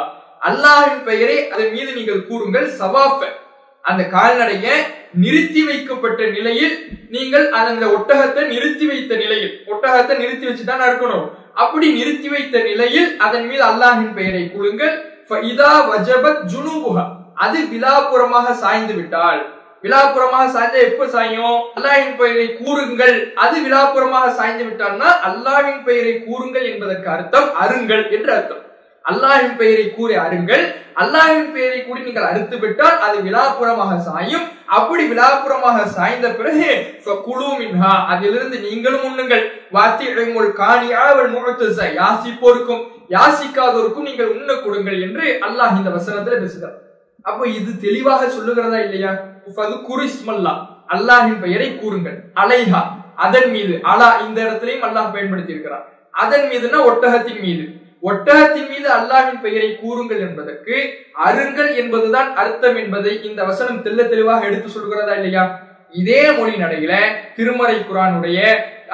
அல்லாஹின் 0.42 1.04
பெயரை 1.04 1.38
அதன் 1.50 1.72
மீது 1.76 1.90
நீங்கள் 1.98 2.26
கூறுங்கள் 2.30 2.68
சவாஃப. 2.80 3.20
அந்த 3.84 4.02
கால்நடைய 4.16 4.66
நிறுத்தி 5.22 5.62
வைக்கப்பட்ட 5.68 6.20
நிலையில் 6.26 6.74
நீங்கள் 7.08 7.46
அந்த 7.60 7.86
ஒட்டகத்தை 7.96 8.42
நிறுத்தி 8.52 8.84
வைத்த 8.86 9.14
நிலையில் 9.16 9.54
ஒட்டகத்தை 9.72 10.14
நிறுத்தி 10.18 10.46
வச்சுதான் 10.46 10.84
இருக்கணும். 10.88 11.26
அப்படி 11.54 11.86
நிறுத்தி 11.98 12.28
வைத்த 12.34 12.58
நிலையில் 12.68 13.10
அதன் 13.24 13.46
மீது 13.48 13.64
அல்லாஹின் 13.70 14.14
பெயரை 14.18 14.44
கூறுங்கள். 14.54 14.94
இதா 15.50 15.72
வஜபத் 15.90 16.40
ஜுனூபுகா 16.52 17.04
அது 17.44 17.58
விழாப்புறமாக 17.72 18.54
சாய்ந்து 18.62 18.94
விட்டால். 18.98 19.40
விழாபுறமாக 19.84 20.44
சாய்ந்தா 20.54 20.80
எப்ப 20.88 21.06
சாயும்? 21.14 21.60
அல்லாஹின் 21.76 22.16
பெயரை 22.18 22.48
கூறுங்கள். 22.58 23.16
அது 23.44 23.56
விழாப்புறமாக 23.66 24.26
சாய்ந்து 24.40 24.64
விட்டால்னா 24.68 25.08
அல்லாஹின் 25.28 25.82
பெயரை 25.86 26.14
கூறுங்கள் 26.26 26.66
என்பதற்கு 26.72 27.08
அர்த்தம் 27.14 27.48
அருங்கள் 27.62 28.04
என்று 28.16 28.30
அர்த்தம். 28.36 28.62
அல்லாஹின் 29.10 29.56
பெயரை 29.60 29.86
கூறி 29.96 30.14
அருங்கள். 30.24 30.64
அல்லாஹின் 31.02 31.50
பெயரை 31.54 31.80
கூறி 31.86 32.00
நீங்கள் 32.06 32.28
அறுத்து 32.30 32.56
விட்டால் 32.62 32.98
அது 33.06 33.16
விழாப்புறமாக 33.26 33.92
சாயும். 34.08 34.46
அப்படி 34.78 35.04
விழாப்புறமாக 35.12 35.78
சாய்ந்த 35.96 36.26
பிறகு 36.38 36.68
குழு 37.26 37.48
மின்ஹா 37.60 37.92
அதிலிருந்து 38.12 38.58
நீங்களும் 38.66 39.06
உண்ணுங்கள். 39.08 39.44
வாத்தி 39.76 40.04
இழங்குள் 40.12 40.50
காணியாவல் 40.62 41.32
முகத்து 41.36 41.90
யாசிப்போருக்கும் 42.00 42.82
யாசிக்காதோருக்கும் 43.16 44.08
நீங்கள் 44.10 44.32
உண்ண 44.36 44.50
கொடுங்கள் 44.64 44.98
என்று 45.06 45.26
அல்லாஹ் 45.48 45.76
இந்த 45.80 45.90
வசனத்துல 45.98 46.38
பேசுகிறார். 46.44 46.78
அப்போ 47.28 47.44
இது 47.58 47.70
தெளிவாக 47.86 48.22
சொல்லுகிறதா 48.36 48.78
இல்லையா? 48.86 49.12
குரு 49.88 50.04
இஸ்மல்லா 50.10 50.54
அல்லாஹின் 50.94 51.40
பெயரை 51.44 51.68
கூறுங்கள். 51.82 52.18
அலைஹா 52.42 52.82
அதன் 53.24 53.50
மீது 53.54 53.74
அலா 53.92 54.08
இந்த 54.24 54.38
இடத்திலையும் 54.46 54.86
அல்லாஹ் 54.88 55.12
பயன்படுத்தி 55.14 55.54
இருக்கிறார் 55.54 55.86
அதன் 56.22 56.46
மீதுனா 56.50 56.78
ஒட்டகத்தின் 56.90 57.42
மீது. 57.44 57.64
ஒட்டகத்தின் 58.02 58.70
மீது 58.70 58.88
அல்லாஹின் 58.90 59.42
பெயரை 59.42 59.68
கூறுங்கள் 59.74 60.22
என்பதற்கு 60.22 60.76
அருங்கள் 61.26 61.70
என்பதுதான் 61.76 62.30
அர்த்தம் 62.34 62.76
என்பதை 62.76 63.12
இந்த 63.28 63.40
வசனம் 63.44 63.82
தெல்ல 63.82 64.08
தெளிவாக 64.08 64.46
எடுத்து 64.46 64.68
சொல்கிறதா 64.70 65.14
இல்லையா? 65.18 65.44
இதே 65.94 66.22
மொழி 66.36 66.54
நடையில 66.60 66.92
திருமறை 67.36 67.76
குரானுடைய 67.80 68.38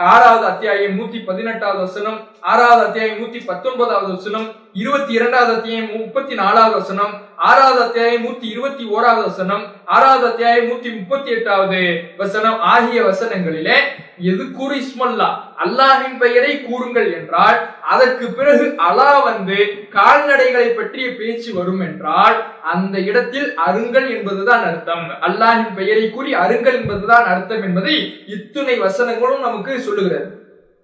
ஆறாவது 0.07 0.45
அத்தியாயம் 0.47 0.97
நூத்தி 0.99 1.19
பதினெட்டாவது 1.25 1.81
வசனம் 1.81 2.19
ஆறாவது 2.43 2.87
அத்தியாயம் 2.87 3.21
நூத்தி 3.21 3.45
பத்தொன்பதாவது 3.45 4.13
வசனம் 4.13 4.47
இருபத்தி 4.73 5.13
இரண்டாவது 5.13 5.53
அத்தியாயம் 5.53 5.91
முப்பத்தி 5.97 6.35
நாலாவது 6.35 6.75
வசனம் 6.77 7.13
ஆறாவது 7.37 7.83
அத்தியாயம் 7.85 8.25
நூத்தி 8.25 8.43
இருபத்தி 8.43 8.85
ஓராவது 8.85 9.23
வசனம் 9.23 9.65
ஆறாவது 9.85 10.27
அத்தியாயம் 10.29 10.69
நூத்தி 10.71 10.99
முப்பத்தி 10.99 11.31
எட்டாவது 11.33 11.81
வசனம் 12.17 12.59
ஆகிய 12.61 13.03
வசனங்களிலே 13.03 13.79
எது 14.17 14.53
கூறு 14.53 14.75
இஸ்மல்லா? 14.77 15.29
அல்லாஹின் 15.65 16.19
பெயரை 16.19 16.63
கூறுங்கள் 16.63 17.13
என்றால் 17.13 17.59
அதற்கு 17.83 18.27
பிறகு 18.29 18.77
அலா 18.77 19.19
வந்து 19.21 19.59
கால்நடைகளை 19.93 20.75
பற்றிய 20.75 21.17
பேச்சு 21.17 21.55
வரும் 21.55 21.81
என்றால் 21.81 22.37
அந்த 22.63 22.99
இடத்தில் 22.99 23.55
அருங்கள் 23.57 24.09
என்பதுதான் 24.17 24.65
அர்த்தம். 24.65 25.07
அல்லாஹின் 25.21 25.75
பெயரை 25.75 26.11
கூறி 26.11 26.35
அருங்கள் 26.35 26.75
என்பதுதான் 26.75 27.25
அர்த்தம் 27.25 27.63
என்பதை 27.63 27.97
இத்துணை 28.27 28.79
வசனங்களும் 28.79 29.41
நமக்கு 29.41 29.81
சொல்லுகிறது. 29.81 30.29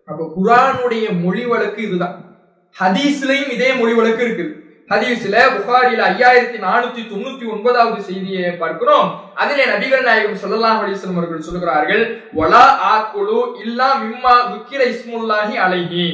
அப்ப 0.09 0.23
குரானுடைய 0.37 1.07
மொழி 1.23 1.45
வழக்கு 1.45 1.81
இதுதான். 1.83 2.17
ஹதீஸ்லயும் 2.81 3.53
இதே 3.57 3.71
மொழி 3.81 3.95
வழக்கு 3.99 4.23
இருக்குது. 4.27 4.53
ஹதீஸ்ல 4.91 5.37
புகாரில 5.55 6.01
ஐயாயிரத்தி 6.13 6.59
நானூத்தி 6.65 7.03
தொண்ணூத்தி 7.11 7.45
ஒன்பதாவது 7.53 8.01
செய்தியை 8.09 8.51
பார்க்கிறோம். 8.63 9.07
அதிலே 9.43 9.65
நபிகள் 9.73 10.07
நாயகம் 10.09 10.43
சொல்லலாம் 10.43 10.81
அலிஸ்லம் 10.83 11.19
அவர்கள் 11.19 11.47
சொல்லுகிறார்கள் 11.47 12.03
ஒலா 12.41 12.65
ஆக்குழு 12.95 13.39
இல்லா 13.65 13.89
மிம்மா 14.03 14.35
விக்கிர 14.53 14.81
இஸ்முல்லாஹி 14.95 15.57
அலைஹி. 15.67 16.07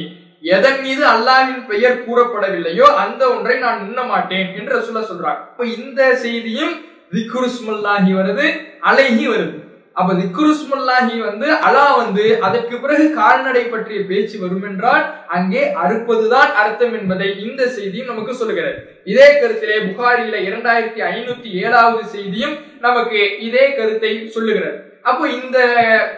எதன் 0.55 0.79
மீது 0.83 1.03
அல்லாஹின் 1.13 1.65
பெயர் 1.71 2.03
கூறப்படவில்லையோ 2.05 2.87
அந்த 3.03 3.21
ஒன்றை 3.33 3.57
நான் 3.65 3.83
உண்ண 3.87 4.01
மாட்டேன் 4.03 4.47
என்று 4.59 4.81
சொல்ல 4.87 5.01
சொல்றாங்க. 5.09 5.41
இப்ப 5.51 5.65
இந்த 5.77 6.15
செய்தியும் 6.23 6.73
விக்குருஸ்முல்லாஹி 7.15 8.11
வருது 8.19 8.47
அலைஹி 8.91 9.25
வருது. 9.33 9.53
அப்ப 9.95 10.13
நிக்ருஸ்முல்லாஹி 10.19 11.15
வந்து 11.27 11.47
அலா 11.67 11.85
வந்து 12.01 12.25
அதற்கு 12.47 12.75
பிறகு 12.83 13.05
கால்நடை 13.17 13.63
பற்றிய 13.63 13.99
பேச்சு 14.09 14.37
வரும் 14.43 14.65
என்றால் 14.69 15.03
அங்கே 15.37 15.63
அறுப்பதுதான் 15.83 16.51
அர்த்தம் 16.61 16.93
என்பதை 16.99 17.27
இந்த 17.45 17.61
செய்தியும் 17.77 18.11
நமக்கு 18.11 18.33
சொல்லுகிறது. 18.41 18.77
இதே 19.11 19.27
கருத்திலே 19.41 19.79
புகாரியில 19.87 20.37
இரண்டாயிரத்தி 20.49 21.01
ஐநூத்தி 21.15 21.49
ஏழாவது 21.63 22.05
செய்தியும் 22.15 22.55
நமக்கு 22.85 23.21
இதே 23.47 23.65
கருத்தை 23.79 24.13
சொல்லுகிறது. 24.35 24.77
அப்போ 25.09 25.25
இந்த 25.39 25.57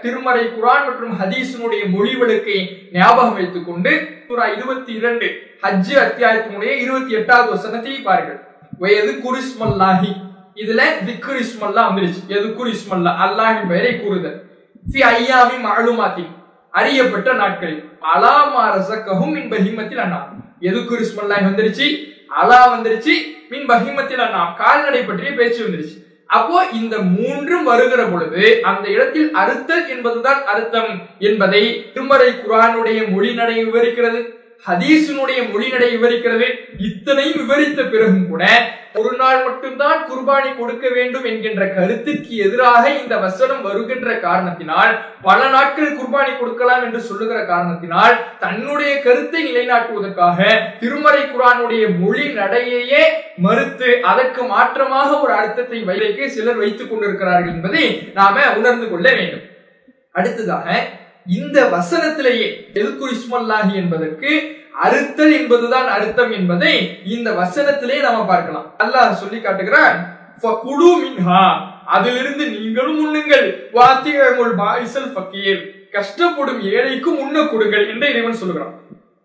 திருமறை 0.04 0.46
குரான் 0.56 0.86
மற்றும் 0.88 1.14
ஹதீஸினுடைய 1.20 1.84
மொழிவழுக்கை 1.96 2.60
ஞாபகம் 2.98 3.38
வைத்துக் 3.38 3.68
கொண்டு 3.68 3.92
சூரா 4.28 4.46
இருபத்தி 4.56 4.92
இரண்டு 5.00 5.28
ஹஜ் 5.64 5.94
அத்தியாயத்தினுடைய 6.06 6.72
இருபத்தி 6.84 7.14
எட்டாவது 7.20 7.50
வசனத்தை 7.56 7.96
பாருங்கள். 8.10 8.40
வயது 8.84 9.12
குரிஸ்மல்லாஹி. 9.26 10.14
இதுல 10.62 10.82
திக்ரு 11.08 11.36
இஸ்மல்லா 11.44 11.84
வந்துருச்சு 11.90 12.22
எதுக்குர் 12.36 12.72
இஸ்மல்லா? 12.76 13.12
அல்லாஹின் 13.26 13.70
பெயரை 13.72 13.94
கூறுதல். 14.00 14.38
ஃபி 14.86 15.00
ஐயாமி 15.16 15.58
மாலுமாத்தி 15.66 16.26
அறியப்பட்ட 16.74 17.30
நாட்களில். 17.42 17.82
அலாமா 18.14 18.64
ரசக்கஹும் 18.76 19.34
மின் 19.36 19.50
பஹிமத்தில் 19.54 20.02
அண்ணா 20.06 20.20
எதுக்குர் 20.70 21.04
இஸ்மல்லாஹி 21.06 21.46
வந்துருச்சு? 21.50 21.88
அலா 22.42 22.62
வந்துருச்சு 22.76 23.14
மின் 23.52 23.68
பஹிமத்தில் 23.72 24.24
அண்ணா 24.26 24.42
கால்நடை 24.62 25.02
பற்றிய 25.10 25.32
பேச்சு 25.40 25.60
வந்துருச்சு. 25.66 25.98
அப்போ 26.38 26.60
இந்த 26.82 26.96
மூன்றும் 27.16 27.66
வருகிற 27.72 28.02
பொழுது 28.12 28.44
அந்த 28.70 28.86
இடத்தில் 28.96 29.28
அறுத்தல் 29.42 29.84
என்பதுதான் 29.96 30.40
அர்த்தம் 30.54 30.94
என்பதை 31.30 31.64
திருமறை 31.94 32.30
குரானுடைய 32.46 33.00
மொழி 33.12 33.32
நடை 33.40 33.58
விவரிக்கிறது. 33.66 34.22
ஹதீஸினுடைய 34.66 35.40
மொழிநடை 35.52 35.88
விவரிக்கிறது. 35.96 36.48
இத்தனையும் 36.90 37.40
விவரித்த 37.42 37.82
பிறகும் 37.84 38.28
கூட 38.28 38.44
ஒரு 39.00 39.12
நாள் 39.20 39.40
மட்டும்தான் 39.46 40.00
குர்பானி 40.10 40.50
கொடுக்க 40.58 40.86
வேண்டும் 40.90 41.26
என்கின்ற 41.30 41.64
கருத்துக்கு 41.78 42.34
எதிராக 42.46 42.84
இந்த 43.00 43.16
வசனம் 43.18 43.64
வருகின்ற 43.68 44.10
காரணத்தினால் 44.26 44.94
பல 45.22 45.40
நாட்கள் 45.56 45.98
குர்பானி 46.00 46.34
கொடுக்கலாம் 46.40 46.84
என்று 46.88 47.02
சொல்லுகிற 47.10 47.40
காரணத்தினால் 47.46 48.16
தன்னுடைய 48.44 48.94
கருத்தை 49.06 49.42
நிலைநாட்டுவதற்காக 49.50 50.40
திருமறை 50.82 51.24
குரானுடைய 51.26 51.84
மொழி 52.02 52.26
நடையையே 52.40 53.04
மறுத்து 53.46 53.90
அதற்கு 54.12 54.44
மாற்றமாக 54.54 55.10
ஒரு 55.20 55.34
அர்த்தத்தை 55.34 55.80
வைக்க 55.92 56.28
சிலர் 56.36 56.62
வைத்துக் 56.64 56.92
கொண்டிருக்கிறார்கள் 56.92 57.54
என்பதை 57.54 57.86
நாம 58.20 58.46
உணர்ந்து 58.60 58.88
கொள்ள 58.90 59.08
வேண்டும். 59.12 59.46
அடுத்ததாக 60.12 60.68
இந்த 61.26 61.58
வசனத்திலேயே 61.76 62.48
எதுக்கு 62.80 63.06
இஸ்மல்லாஹி 63.16 63.74
என்பதற்கு 63.82 64.32
அறுத்தல் 64.86 65.34
என்பதுதான் 65.40 65.90
அர்த்தம் 65.98 66.32
என்பதை 66.38 66.74
இந்த 67.16 67.30
வசனத்திலே 67.42 67.98
நாம 68.06 68.24
பார்க்கலாம். 68.32 68.68
அல்லாஹ் 68.84 69.22
சொல்லி 69.22 69.40
காட்டுகிறான் 69.42 69.98
மின்ஹா 71.02 71.44
அதிலிருந்து 71.96 72.44
நீங்களும் 72.56 73.00
உண்ணுங்கள். 73.06 73.48
வாத்தியமுல் 73.78 74.56
பாயிசல் 74.62 75.12
ஃபக்கீர் 75.14 75.62
கஷ்டப்படும் 75.96 76.62
ஏழைக்கும் 76.76 77.20
உண்ண 77.24 77.38
கொடுங்கள் 77.52 77.86
என்று 77.92 78.06
இறைவன் 78.14 78.40
சொல்லுகிறான். 78.42 78.74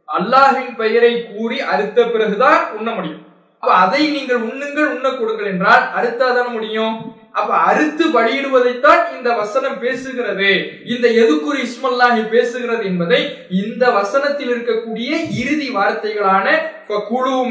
அல்லாஹின் 0.08 0.74
பெயரை 0.80 1.12
கூறி 1.30 1.58
அறுத்த 1.72 1.98
பிறகுதான் 2.12 2.60
உண்ண 2.78 2.88
முடியும். 2.98 3.24
அப்ப 3.62 3.72
அதை 3.84 4.02
நீங்கள் 4.16 4.42
உண்ணுங்கள் 4.50 4.92
உண்ண 4.96 5.08
கொடுங்கள் 5.10 5.50
என்றால் 5.52 5.84
அறுத்தாதான 5.98 6.46
முடியும்? 6.56 6.96
அப்ப 7.38 7.50
அறுத்து 7.68 8.04
பலியிடுவதைத்தான் 8.14 9.02
இந்த 9.16 9.28
வசனம் 9.40 9.78
பேசுகிறது. 9.82 10.50
இந்த 10.94 11.06
எதுக்குறி 11.22 11.60
இஸ்மல்லாஹி 11.66 12.22
பேசுகிறது 12.34 12.84
என்பதை 12.90 13.20
இந்த 13.62 13.84
வசனத்தில் 13.98 14.52
இருக்கக்கூடிய 14.54 15.10
இறுதி 15.42 15.68
வார்த்தைகளான 15.76 16.46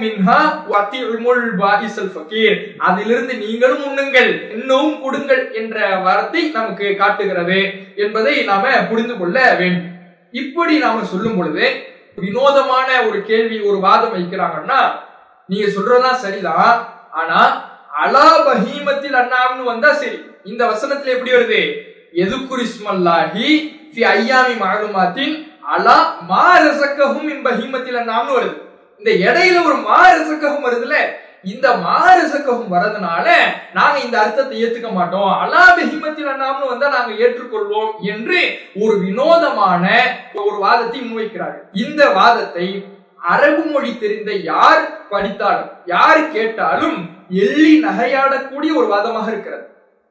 மின்ஹா 0.02 0.40
அதிலிருந்து 2.88 3.34
நீங்களும் 3.44 3.84
உண்ணுங்கள் 3.88 4.32
இன்னும் 4.56 4.94
கொடுங்கள் 5.02 5.44
என்ற 5.62 5.78
வார்த்தை 6.06 6.44
நமக்கு 6.58 6.88
காட்டுகிறது 7.02 7.60
என்பதை 7.96 8.36
நாம 8.50 8.72
புரிந்து 8.90 9.18
கொள்ள 9.18 9.38
வேண்டும். 9.60 9.86
இப்படி 10.32 10.74
நாம 10.86 11.06
சொல்லும் 11.14 11.38
பொழுது 11.38 11.66
வினோதமான 12.26 12.90
ஒரு 13.08 13.20
கேள்வி 13.30 13.60
ஒரு 13.70 13.80
வாதம் 13.80 14.16
வைக்கிறாங்கன்னா 14.18 14.80
நீங்க 15.50 15.66
சொல்றதெல்லாம் 15.76 16.24
சரிதான். 16.26 16.78
ஆனா 17.12 17.42
அலா 17.98 18.28
பஹீமத்தில் 18.48 19.18
அண்ணாம்னு 19.22 19.64
வந்தா 19.70 19.92
சரி. 20.02 20.18
இந்த 20.46 20.62
வசனத்துல 20.72 21.14
எப்படி 21.16 21.32
வருது? 21.36 21.62
எதுக்குரிஸ்மல்லாஹி 22.24 23.50
ஃபி 23.94 24.02
ஐயாமி 24.14 24.56
மாலுமாத்தின் 24.64 25.36
அலா 25.76 25.98
மா 26.30 26.48
ரசக்கஹும் 26.66 27.30
இன் 27.34 27.46
பஹீமத்தில் 27.48 28.00
அண்ணாம்னு 28.02 28.36
வருது. 28.38 28.56
இந்த 29.02 29.12
இடையில 29.28 29.64
ஒரு 29.68 29.78
மா 29.88 30.02
ரசக்கஹும் 30.12 30.68
வருதுல? 30.68 30.98
இந்த 31.46 31.68
மாரசக்ககம் 31.84 32.72
வரதுனால 32.72 33.26
நாங்க 33.74 33.98
இந்த 34.06 34.16
அர்த்தத்தை 34.22 34.56
ஏத்துக்க 34.64 34.90
மாட்டோம். 34.92 35.34
அலா 35.44 35.64
பெஹிமத்தில் 35.78 36.32
அண்ணாம்னு 36.32 36.72
வந்தா 36.72 36.88
நாங்க 36.96 37.12
ஏற்றுக்கொள்வோம் 37.24 37.92
என்று 38.14 38.40
ஒரு 38.82 38.96
வினோதமான 39.04 39.84
ஒரு 40.42 40.58
வாதத்தை 40.64 41.00
முன்வைக்கிறார்கள். 41.02 41.66
இந்த 41.84 42.02
வாதத்தை 42.18 42.66
அரபு 43.34 43.64
மொழி 43.74 43.92
தெரிந்த 43.98 44.32
யார் 44.50 44.82
படித்தாலும் 45.12 45.72
யார் 45.94 46.20
கேட்டாலும் 46.36 46.98
எள்ளி 47.30 47.74
நகையாடக்கூடிய 47.88 48.72
ஒரு 48.80 48.88
வாதமாக 48.94 49.28
இருக்கிறது. 49.34 49.66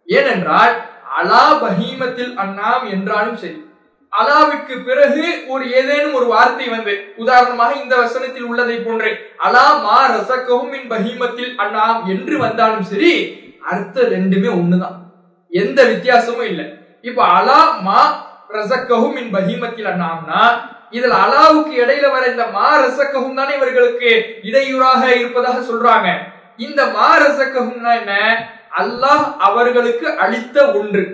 ஏனென்றால் 0.08 0.74
அலா 1.20 1.44
பஹீமத்தில் 1.62 2.34
அண்ணாம் 2.42 2.84
என்றாலும் 2.94 3.38
சரி 3.44 3.58
அலாவுக்கு 4.12 4.74
பிறகு 4.84 5.24
ஒரு 5.52 5.64
ஏதேனும் 5.78 6.14
ஒரு 6.18 6.26
வார்த்தை 6.26 6.66
வந்து 6.68 6.92
உதாரணமாக 7.22 7.72
இந்த 7.82 7.94
வசனத்தில் 7.96 8.46
உள்ளதை 8.50 8.76
போன்றே 8.76 9.10
அலா 9.46 9.64
மா 9.86 9.98
ரசக்கவும் 10.12 10.86
பஹீமத்தில் 10.92 11.52
அண்ணாம் 11.64 12.00
என்று 12.14 12.34
வந்தாலும் 12.44 12.86
சரி 12.92 13.12
அர்த்தம் 13.72 14.12
ரெண்டுமே 14.14 14.50
ஒண்ணுதான். 14.60 14.96
எந்த 15.52 15.78
வித்தியாசமும் 15.84 16.48
இல்லை. 16.52 16.66
இப்ப 17.00 17.20
அலா 17.38 17.60
மா 17.88 18.00
ரசக்கவும் 18.56 19.16
மின் 19.18 19.34
பஹீமத்தில் 19.36 19.90
அண்ணாம்னா 19.92 20.42
இதுல 20.96 21.16
அலாவுக்கு 21.24 21.72
இடையில 21.82 22.06
வர 22.10 22.24
இந்த 22.32 22.46
மா 22.56 22.68
ரசக்ககும் 22.84 23.38
தானே 23.40 23.54
இவர்களுக்கு 23.56 24.10
இடையூறாக 24.42 25.02
இருப்பதாக 25.16 25.58
சொல்றாங்க. 25.70 26.08
இந்த 26.56 26.86
மா 26.86 27.08
என்ன? 27.94 28.12
அல்லாஹ் 28.78 29.36
அவர்களுக்கு 29.38 30.18
அளித்த 30.18 30.70
ஒன்று. 30.70 31.04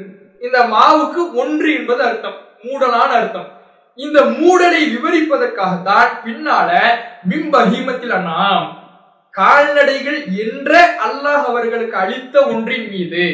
இந்த 0.41 0.59
மாவுக்கு 0.61 1.33
ஒன்று 1.35 1.75
என்பது 1.75 2.03
அர்த்தம். 2.03 2.39
மூடலான 2.63 3.11
அர்த்தம். 3.21 3.49
இந்த 3.95 4.25
மூடலை 4.25 4.97
விவரிப்பதற்காகத்தான் 4.97 6.09
பின்னால 6.25 6.71
மிம்பஹீமத்தில் 7.29 8.23
நாம் 8.23 8.81
கால்நடைகள் 9.31 10.25
என்ற 10.25 10.97
அல்லாஹ் 11.07 11.45
அவர்களுக்கு 11.45 11.97
அளித்த 11.97 12.47
ஒன்றின் 12.47 12.89
மீது. 12.91 13.27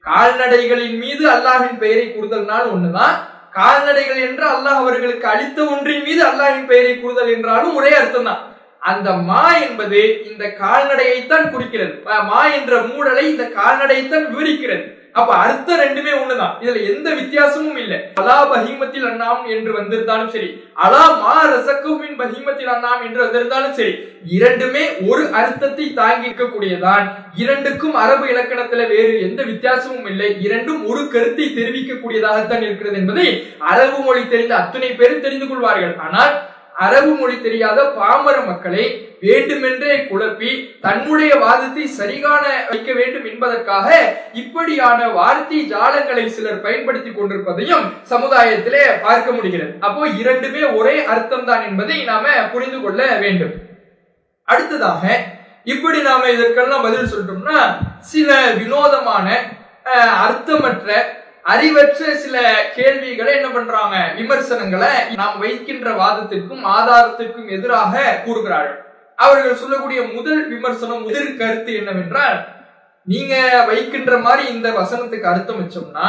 கால்நடைகளின் 0.00 0.98
மீது 0.98 1.30
அல்லாஹின் 1.30 1.78
பெயரை 1.78 2.14
கூறுதல்னால் 2.14 2.66
ஒண்ணுதான். 2.74 3.16
கால்நடைகள் 3.50 4.28
என்று 4.28 4.46
அல்லாஹ் 4.46 4.80
அவர்களுக்கு 4.82 5.26
அளித்த 5.28 5.64
ஒன்றின் 5.64 6.02
மீது 6.02 6.26
அல்லாஹின் 6.26 6.66
பெயரை 6.66 7.00
கூறுதல் 7.00 7.32
என்றாலும் 7.34 7.74
ஒரே 7.74 7.94
அர்த்தம் 7.94 8.24
தான் 8.24 8.55
அந்த 8.90 9.08
மா 9.30 9.44
என்பது 9.66 10.00
இந்த 10.30 10.44
கால்நடையைத்தான் 10.62 11.50
குறிக்கிறது. 11.54 11.94
மா 12.30 12.42
என்ற 12.58 12.74
மூடலை 12.92 13.24
இந்த 13.32 13.46
கால்நடையைத்தான் 13.58 14.30
விவரிக்கிறது. 14.34 14.84
அப்ப 15.20 15.34
அர்த்தம் 15.42 15.80
ரெண்டுமே 15.82 16.12
ஒண்ணுதான். 16.22 16.54
இதுல 16.62 16.80
எந்த 16.92 17.08
வித்தியாசமும் 17.18 17.78
இல்லை. 17.82 17.98
அலா 18.20 18.36
பஹிமத்தில் 18.50 19.06
அண்ணாம் 19.10 19.44
என்று 19.54 19.70
வந்திருந்தாலும் 19.76 20.32
சரி 20.34 20.48
அலா 20.86 21.04
மா 21.22 21.36
ரசக்குமின் 21.52 22.18
பஹிமத்தில் 22.18 22.72
அண்ணாம் 22.74 23.04
என்று 23.06 23.20
வந்திருந்தாலும் 23.24 23.76
சரி 23.78 23.94
இரண்டுமே 24.38 24.82
ஒரு 25.10 25.22
அர்த்தத்தை 25.40 25.86
தாங்கி 26.00 26.28
இருக்கக்கூடியதான் 26.28 27.06
இரண்டுக்கும் 27.42 27.96
அரபு 28.02 28.26
இலக்கணத்துல 28.32 28.84
வேறு 28.92 29.14
எந்த 29.28 29.40
வித்தியாசமும் 29.52 30.10
இல்லை. 30.12 30.28
இரண்டும் 30.48 30.82
ஒரு 30.90 31.04
கருத்தை 31.14 31.46
தெரிவிக்கக்கூடியதாகத்தான் 31.60 32.66
இருக்கிறது 32.66 32.98
என்பதை 33.02 33.28
அரபு 33.72 33.98
மொழி 34.08 34.24
தெரிந்த 34.34 34.54
அத்துணை 34.60 34.90
பேரும் 35.00 35.24
தெரிந்து 35.26 35.48
கொள்வார்கள். 35.48 35.96
ஆனால் 36.06 36.34
அரபு 36.84 37.12
மொழி 37.18 37.36
தெரியாத 37.44 37.80
பாமர 37.98 38.36
மக்களை 38.48 38.84
வேண்டுமென்றே 39.26 39.94
குழப்பி 40.08 40.50
தன்னுடைய 40.84 41.32
வாதத்தை 41.44 41.84
சரிகாண 41.98 42.44
வைக்க 42.70 42.90
வேண்டும் 42.98 43.26
என்பதற்காக 43.30 43.88
இப்படியான 44.42 45.08
வார்த்தை 45.18 45.60
ஜாலங்களை 45.72 46.24
சிலர் 46.36 46.64
பயன்படுத்தி 46.66 47.10
கொண்டிருப்பதையும் 47.12 47.86
சமுதாயத்திலே 48.12 48.84
பார்க்க 49.06 49.28
முடிகிறது. 49.36 49.72
அப்போ 49.86 50.02
இரண்டுமே 50.20 50.64
ஒரே 50.80 50.96
அர்த்தம் 51.14 51.48
தான் 51.50 51.64
என்பதை 51.70 51.98
நாம 52.10 52.34
புரிந்து 52.54 52.80
கொள்ள 52.84 53.00
வேண்டும். 53.24 53.54
அடுத்ததாக 54.48 55.04
இப்படி 55.74 56.00
நாம 56.08 56.28
இதற்கெல்லாம் 56.36 56.84
பதில் 56.86 57.12
சொல்லிட்டோம்னா 57.12 57.60
சில 58.10 58.30
வினோதமான 58.58 59.28
அர்த்தமற்ற 60.26 60.90
அறிவற்ற 61.52 62.14
சில 62.24 62.36
கேள்விகளை 62.76 63.32
என்ன 63.34 63.48
பண்றாங்க? 63.48 63.96
விமர்சனங்களை 64.16 64.92
நாம் 65.20 65.38
வைக்கின்ற 65.38 65.88
வாதத்திற்கும் 66.02 66.64
ஆதாரத்திற்கும் 66.76 67.48
எதிராக 67.56 68.20
கூறுகிறார்கள். 68.24 68.80
அவர்கள் 69.16 69.60
சொல்லக்கூடிய 69.62 70.02
முதல் 70.16 70.48
விமர்சனம் 70.48 71.02
முதல் 71.02 71.36
கருத்து 71.36 71.74
என்னவென்றால் 71.74 72.38
நீங்க 73.02 73.34
வைக்கின்ற 73.66 74.18
மாதிரி 74.18 74.54
இந்த 74.54 74.68
வசனத்துக்கு 74.70 75.30
அர்த்தம் 75.32 75.60
வச்சோம்னா 75.60 76.08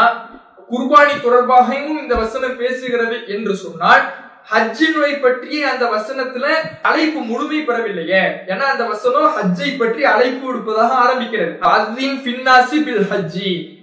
குர்பானி 0.72 1.14
தொடர்பாகவும் 1.26 2.02
இந்த 2.04 2.16
வசனம் 2.16 2.60
பேசுகிறது 2.60 3.18
என்று 3.36 3.56
சொன்னால் 3.56 4.04
ஹஜ்ஜினுவை 4.52 5.14
பற்றி 5.22 5.64
அந்த 5.64 5.86
வசனத்துல 5.96 6.48
அழைப்பு 6.82 7.20
முழுமை 7.20 7.60
பெறவில்லையே. 7.62 8.24
ஏன்னா 8.52 8.66
அந்த 8.74 8.84
வசனம் 8.84 9.34
ஹஜ்ஜை 9.38 9.72
பற்றி 9.78 10.04
அழைப்பு 10.04 10.46
விடுப்பதாக 10.48 11.00
ஆரம்பிக்கிறது. 11.06 11.54
பின்னாசி 12.28 12.78
பில் 12.88 13.10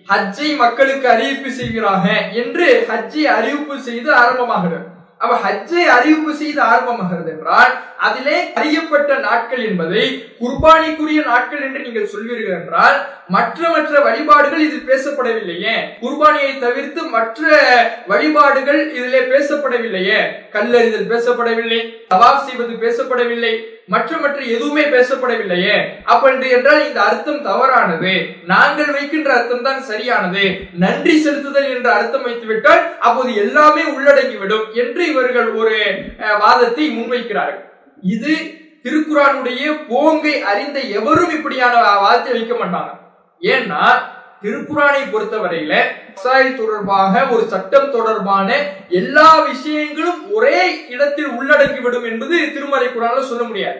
ஹஜ்ஜை 0.09 0.57
மக்களுக்கு 0.57 1.09
அறிவிப்பு 1.09 1.51
செய்கிறாங்க 1.51 2.33
என்று 2.33 2.87
ஹஜ்ஜை 2.91 3.23
அறிவிப்பு 3.23 3.81
செய்து 3.81 4.13
ஆரம்பமாகிறது. 4.13 4.93
அப்ப 5.19 5.35
ஹஜ்ஜை 5.45 5.85
அறிவிப்பு 5.97 6.35
செய்து 6.35 6.63
ஆரம்பமாகிறது 6.63 7.29
என்றால் 7.29 7.73
அதிலே 7.99 8.53
அறியப்பட்ட 8.53 9.19
நாட்கள் 9.19 9.65
என்பதை 9.65 10.35
குர்பானிக்குரிய 10.41 11.25
நாட்கள் 11.25 11.63
என்று 11.63 11.81
நீங்கள் 11.81 12.09
சொல்வீர்கள் 12.15 12.63
என்றால் 12.63 13.07
மற்ற 13.29 13.69
மற்ற 13.69 14.01
வழிபாடுகள் 14.01 14.61
இதில் 14.61 14.89
பேசப்படவில்லையே. 14.89 15.77
குர்பானியை 16.03 16.59
தவிர்த்து 16.59 17.03
மற்ற 17.03 17.61
வழிபாடுகள் 18.07 18.95
இதிலே 18.95 19.21
பேசப்படவில்லையே. 19.21 20.21
கல்லறிதல் 20.53 21.11
பேசப்படவில்லை 21.13 21.81
தவாப் 22.15 22.45
செய்வது 22.45 22.75
பேசப்படவில்லை. 22.85 23.74
மற்ற 23.93 24.17
மற்ற 24.23 24.39
எதுவுமே 24.55 24.85
பேசப்படவில்லையே. 24.95 25.77
அப்படி 26.13 26.49
என்றால் 26.57 26.87
இந்த 26.89 27.01
அர்த்தம் 27.09 27.43
தவறானது. 27.49 28.13
நாங்கள் 28.53 28.91
வைக்கின்ற 28.97 29.31
அர்த்தம் 29.39 29.67
தான் 29.69 29.83
சரியானது. 29.91 30.45
நன்றி 30.85 31.15
செலுத்துதல் 31.25 31.69
என்ற 31.75 31.89
அர்த்தம் 31.99 32.27
வைத்துவிட்டால் 32.27 32.83
அப்போது 33.07 33.31
எல்லாமே 33.45 33.85
உள்ளடங்கிவிடும் 33.97 34.67
என்று 34.83 35.03
இவர்கள் 35.13 35.51
ஒரு 35.61 35.77
வாதத்தை 36.43 36.87
முன்வைக்கிறார்கள். 36.99 37.65
இது 38.17 38.35
திருக்குறானுடைய 38.87 39.65
போங்கை 39.91 40.35
அறிந்த 40.53 40.79
எவரும் 40.99 41.33
இப்படியான 41.37 41.75
வாதத்தை 42.05 42.33
வைக்க 42.39 42.55
மாட்டாங்க. 42.55 42.93
ஏன்னா 43.43 43.83
திருக்குறானை 44.45 45.03
பொறுத்தவரையில 45.13 45.75
இஸ்ராயல் 46.15 46.57
தொடர்பாக 46.57 47.27
ஒரு 47.27 47.45
சட்டம் 47.47 47.91
தொடர்பான 47.91 48.49
எல்லா 48.89 49.39
விஷயங்களும் 49.39 50.33
ஒரே 50.33 50.89
இடத்தில் 50.89 51.29
உள்ளடக்கிவிடும் 51.29 52.05
என்பது 52.05 52.53
திருமறை 52.53 52.87
குரான்ல 52.87 53.21
சொல்ல 53.21 53.43
முடியாது. 53.43 53.79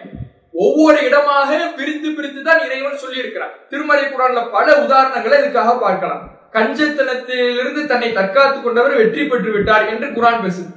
ஒவ்வொரு 0.51 1.03
இடமாக 1.03 1.71
பிரித்து 1.77 2.11
பிரித்து 2.11 2.41
தான் 2.43 2.65
இறைவன் 2.65 2.97
சொல்லி 2.97 3.17
இருக்கிறார் 3.17 3.67
திருமறை 3.69 4.03
குரான்ல 4.03 4.51
பல 4.51 4.71
உதாரணங்களை 4.71 5.37
இதுக்காக 5.43 5.79
பார்க்கலாம். 5.79 6.23
கஞ்சத்தனத்திலிருந்து 6.53 7.85
தன்னை 7.85 8.13
தற்காத்துக் 8.13 8.63
கொண்டவர் 8.63 8.95
வெற்றி 8.95 9.23
பெற்று 9.23 9.51
விட்டார் 9.51 9.87
என்று 9.87 10.07
குரான் 10.07 10.43
பேசுது. 10.43 10.74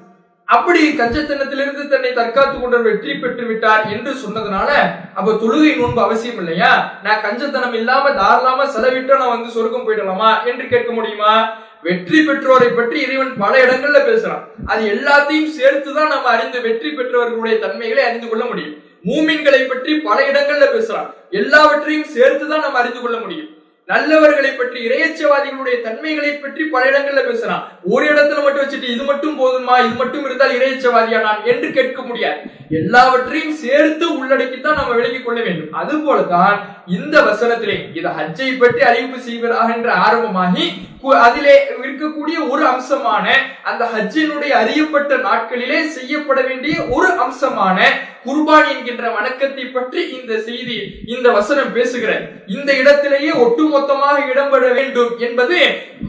அப்படி 0.51 0.97
கஞ்சத்தனத்திலிருந்து 0.99 1.89
தன்னை 1.89 2.13
தற்காத்துக் 2.13 2.61
கொண்டவர் 2.61 2.83
வெற்றி 2.83 3.15
பெற்று 3.15 3.47
விட்டார் 3.47 3.89
என்று 3.89 4.13
சொன்னதுனால 4.13 4.69
அப்ப 5.15 5.33
தொழுகை 5.33 5.77
நோன்பு 5.77 6.03
அவசியம் 6.03 6.37
இல்லையா? 6.37 7.01
நான் 7.03 7.23
கஞ்சத்தனம் 7.23 7.75
இல்லாம 7.75 8.13
தாராளமா 8.13 8.65
செலவிட்டு 8.65 9.17
நான் 9.17 9.29
வந்து 9.29 9.51
சொர்க்கம் 9.51 9.89
போயிடலாமா 9.89 10.45
என்று 10.45 10.67
கேட்க 10.67 10.93
முடியுமா? 10.93 11.49
வெற்றி 11.83 12.23
பெற்றோரை 12.23 12.69
பற்றி 12.69 13.01
இறைவன் 13.01 13.37
பல 13.39 13.65
இடங்கள்ல 13.65 13.99
பேசுறான். 14.09 14.45
அது 14.67 14.89
எல்லாத்தையும் 14.89 15.53
சேர்த்துதான் 15.61 16.07
நம்ம 16.07 16.29
அறிந்து 16.29 16.61
வெற்றி 16.61 16.91
பெற்றவர்களுடைய 16.91 17.59
தன்மைகளை 17.59 18.05
அறிந்து 18.05 18.29
கொள்ள 18.29 18.45
முடியும். 18.45 18.75
மூமின்களை 19.05 19.69
பற்றி 19.69 19.99
பல 19.99 20.31
இடங்கள்ல 20.31 20.77
பேசுறான். 20.77 21.15
எல்லாவற்றையும் 21.31 22.07
சேர்த்துதான் 22.15 22.61
நம்ம 22.61 22.79
அறிந்து 22.79 23.01
கொள்ள 23.01 23.19
முடியும். 23.19 23.49
நல்லவர்களை 23.89 24.57
பற்றி 24.57 24.89
இறையச்சவாதிகளுடைய 24.89 25.81
தன்மைகளை 25.81 26.33
பற்றி 26.35 26.65
பல 26.65 26.91
இடங்கள்ல 26.91 27.21
பேசுறான் 27.25 27.63
ஒரு 27.85 28.07
இடத்துல 28.07 28.43
மட்டும் 28.43 28.65
வச்சுட்டு 28.65 28.89
இது 28.89 29.05
மட்டும் 29.05 29.41
போதுமா 29.41 29.85
இது 29.85 29.95
மட்டும் 29.95 30.25
இருந்தால் 30.25 30.57
இறையச்சவாதியா 30.57 31.21
நான் 31.21 31.45
என்று 31.45 31.73
கேட்க 31.73 32.03
முடியாது. 32.03 32.41
எல்லாவற்றையும் 32.71 33.55
சேர்த்து 33.55 34.19
உள்ளடக்கித்தான் 34.19 34.75
நம்ம 34.75 34.95
விளங்கிக் 34.95 35.25
கொள்ள 35.25 35.41
வேண்டும். 35.41 35.73
அது 35.73 35.97
போலதான் 35.99 36.57
இந்த 36.87 37.21
வசனத்திலே 37.23 37.77
இது 37.95 38.09
ஹஜ்ஜை 38.09 38.59
பற்றி 38.59 38.81
அறிவிப்பு 38.83 39.21
செய்வதாக 39.21 39.73
என்று 39.73 39.91
ஆரம்பமாகி 40.01 40.67
கு- 41.03 41.19
அதிலே 41.19 41.57
இருக்கக்கூடிய 41.79 42.51
ஒரு 42.51 42.65
அம்சமான 42.67 43.27
அந்த 43.63 43.85
ஹஜ்ஜினுடைய 43.95 44.49
அறியப்பட்ட 44.55 45.17
நாட்களிலே 45.19 45.87
செய்யப்பட 45.89 46.41
வேண்டிய 46.41 46.85
ஒரு 46.89 47.07
அம்சமான 47.19 47.79
குர்பான் 48.27 48.69
என்கின்ற 48.69 49.11
வணக்கத்தை 49.11 49.65
பற்றி 49.65 50.11
இந்த 50.11 50.39
செய்தி 50.39 50.77
இந்த 51.07 51.31
வசனம் 51.31 51.73
பேசுகிற 51.73 52.21
இந்த 52.47 52.73
இடத்திலேயே 52.73 53.31
ஒட்டுமொத்தமாக 53.31 54.17
இடம்பெற 54.33 54.75
வேண்டும் 54.75 55.19
என்பது 55.19 55.59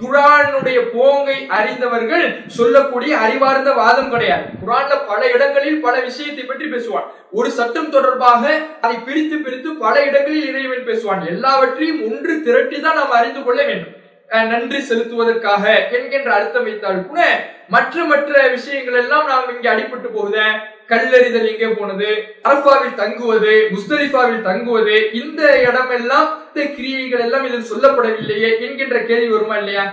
குரானுடைய 0.01 0.79
போங்கை 0.93 1.45
அறிந்தவர்கள் 1.47 2.25
சொல்லக்கூடிய 2.47 3.17
அறிவார்ந்த 3.17 3.73
வாதம் 3.73 4.09
கிடையாது. 4.09 4.43
குரான்ல 4.65 4.97
பல 5.07 5.21
இடங்களில் 5.31 5.79
பல 5.81 5.99
விஷயத்தை 5.99 6.43
பற்றி 6.43 6.65
பேசுவான். 6.65 7.07
ஒரு 7.31 7.51
சட்டம் 7.51 7.89
தொடர்பாக 7.89 8.43
அதை 8.81 8.97
பிரித்து 8.97 9.37
பிரித்து 9.37 9.73
பல 9.75 10.03
இடங்களில் 10.03 10.47
இறைவன் 10.47 10.87
பேசுவான். 10.87 11.25
எல்லாவற்றையும் 11.25 12.01
ஒன்று 12.11 12.43
திரட்டி 12.43 12.79
தான் 12.79 12.95
நாம் 12.95 13.11
அறிந்து 13.11 13.43
கொள்ள 13.43 13.63
வேண்டும். 13.63 13.93
அஹ் 14.29 14.47
நன்றி 14.47 14.81
செலுத்துவதற்காக 14.81 15.63
என்கின்ற 15.91 16.33
அர்த்தம் 16.33 16.63
வைத்தால் 16.63 17.07
கூட 17.07 17.21
மற்ற 17.67 18.03
மற்ற 18.03 18.47
விஷயங்கள் 18.47 18.93
எல்லாம் 18.93 19.27
நாம் 19.27 19.53
இங்கே 19.53 19.69
அடிபட்டு 19.69 20.09
போகுதேன் 20.15 20.57
கல்லறிதல் 20.89 21.49
எங்கே 21.51 21.67
போனது? 21.67 22.09
அரபாவில் 22.43 22.95
தங்குவது 22.95 23.53
முஸ்தலிஃபாவில் 23.75 24.41
தங்குவது 24.41 24.95
இந்த 25.13 25.41
இடமெல்லாம் 25.67 26.27
இந்த 26.47 26.65
கிரியைகள் 26.77 27.19
எல்லாம் 27.19 27.45
இதில் 27.45 27.69
சொல்லப்படவில்லையே 27.71 28.51
என்கின்ற 28.67 28.99
கேள்வி 28.99 29.27
வருமா 29.27 29.57
இல்லையா? 29.57 29.85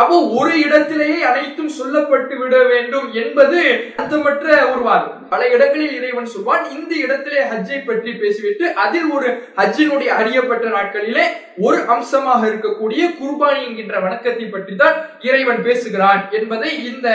அப்போ 0.00 0.16
ஒரு 0.38 0.52
இடத்திலேயே 0.64 1.20
அனைத்தும் 1.28 1.70
சொல்லப்பட்டு 1.78 2.34
விட 2.40 2.56
வேண்டும் 2.72 3.06
என்பது 3.22 3.60
அர்த்தமற்ற 4.00 4.46
ஒரு 4.72 4.82
வாதம். 4.88 5.16
பல 5.32 5.40
இடங்களில் 5.54 5.94
இறைவன் 5.98 6.30
சொல்வான் 6.34 6.64
இந்த 6.76 6.92
இடத்திலே 7.04 7.40
ஹஜ்ஜை 7.52 7.78
பற்றி 7.88 8.10
பேசிவிட்டு 8.20 8.64
அதில் 8.84 9.08
ஒரு 9.16 9.28
ஹஜ்ஜினுடைய 9.58 10.10
அறியப்பட்ட 10.20 10.66
நாட்களிலே 10.76 11.24
ஒரு 11.66 11.78
அம்சமாக 11.94 12.42
இருக்கக்கூடிய 12.50 13.02
குர்பானி 13.20 13.60
என்கின்ற 13.68 13.96
வணக்கத்தை 14.06 14.46
பற்றி 14.48 14.76
தான் 14.76 14.96
இறைவன் 15.28 15.64
பேசுகிறான் 15.68 16.22
என்பதை 16.30 16.70
இந்த 16.92 17.08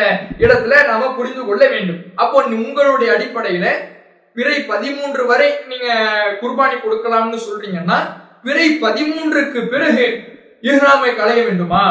இடத்துல 0.45 0.81
நாம 0.91 1.11
புரிந்து 1.19 1.45
கொள்ள 1.45 1.63
வேண்டும். 1.75 2.01
அப்போ 2.15 2.39
உங்களுடைய 2.59 3.09
அடிப்படையில 3.17 3.67
பிறை 4.35 4.57
பதிமூன்று 4.71 5.25
வரை 5.31 5.49
நீங்க 5.71 5.87
குர்பானி 6.41 6.77
கொடுக்கலாம்னு 6.79 7.39
சொல்றீங்கன்னா 7.47 7.99
பிறை 8.47 8.67
பதிமூன்றுக்கு 8.85 9.61
பிறகு 9.73 10.05
இஹ்ராமை 10.63 11.11
களைய 11.15 11.41
வேண்டுமா? 11.45 11.85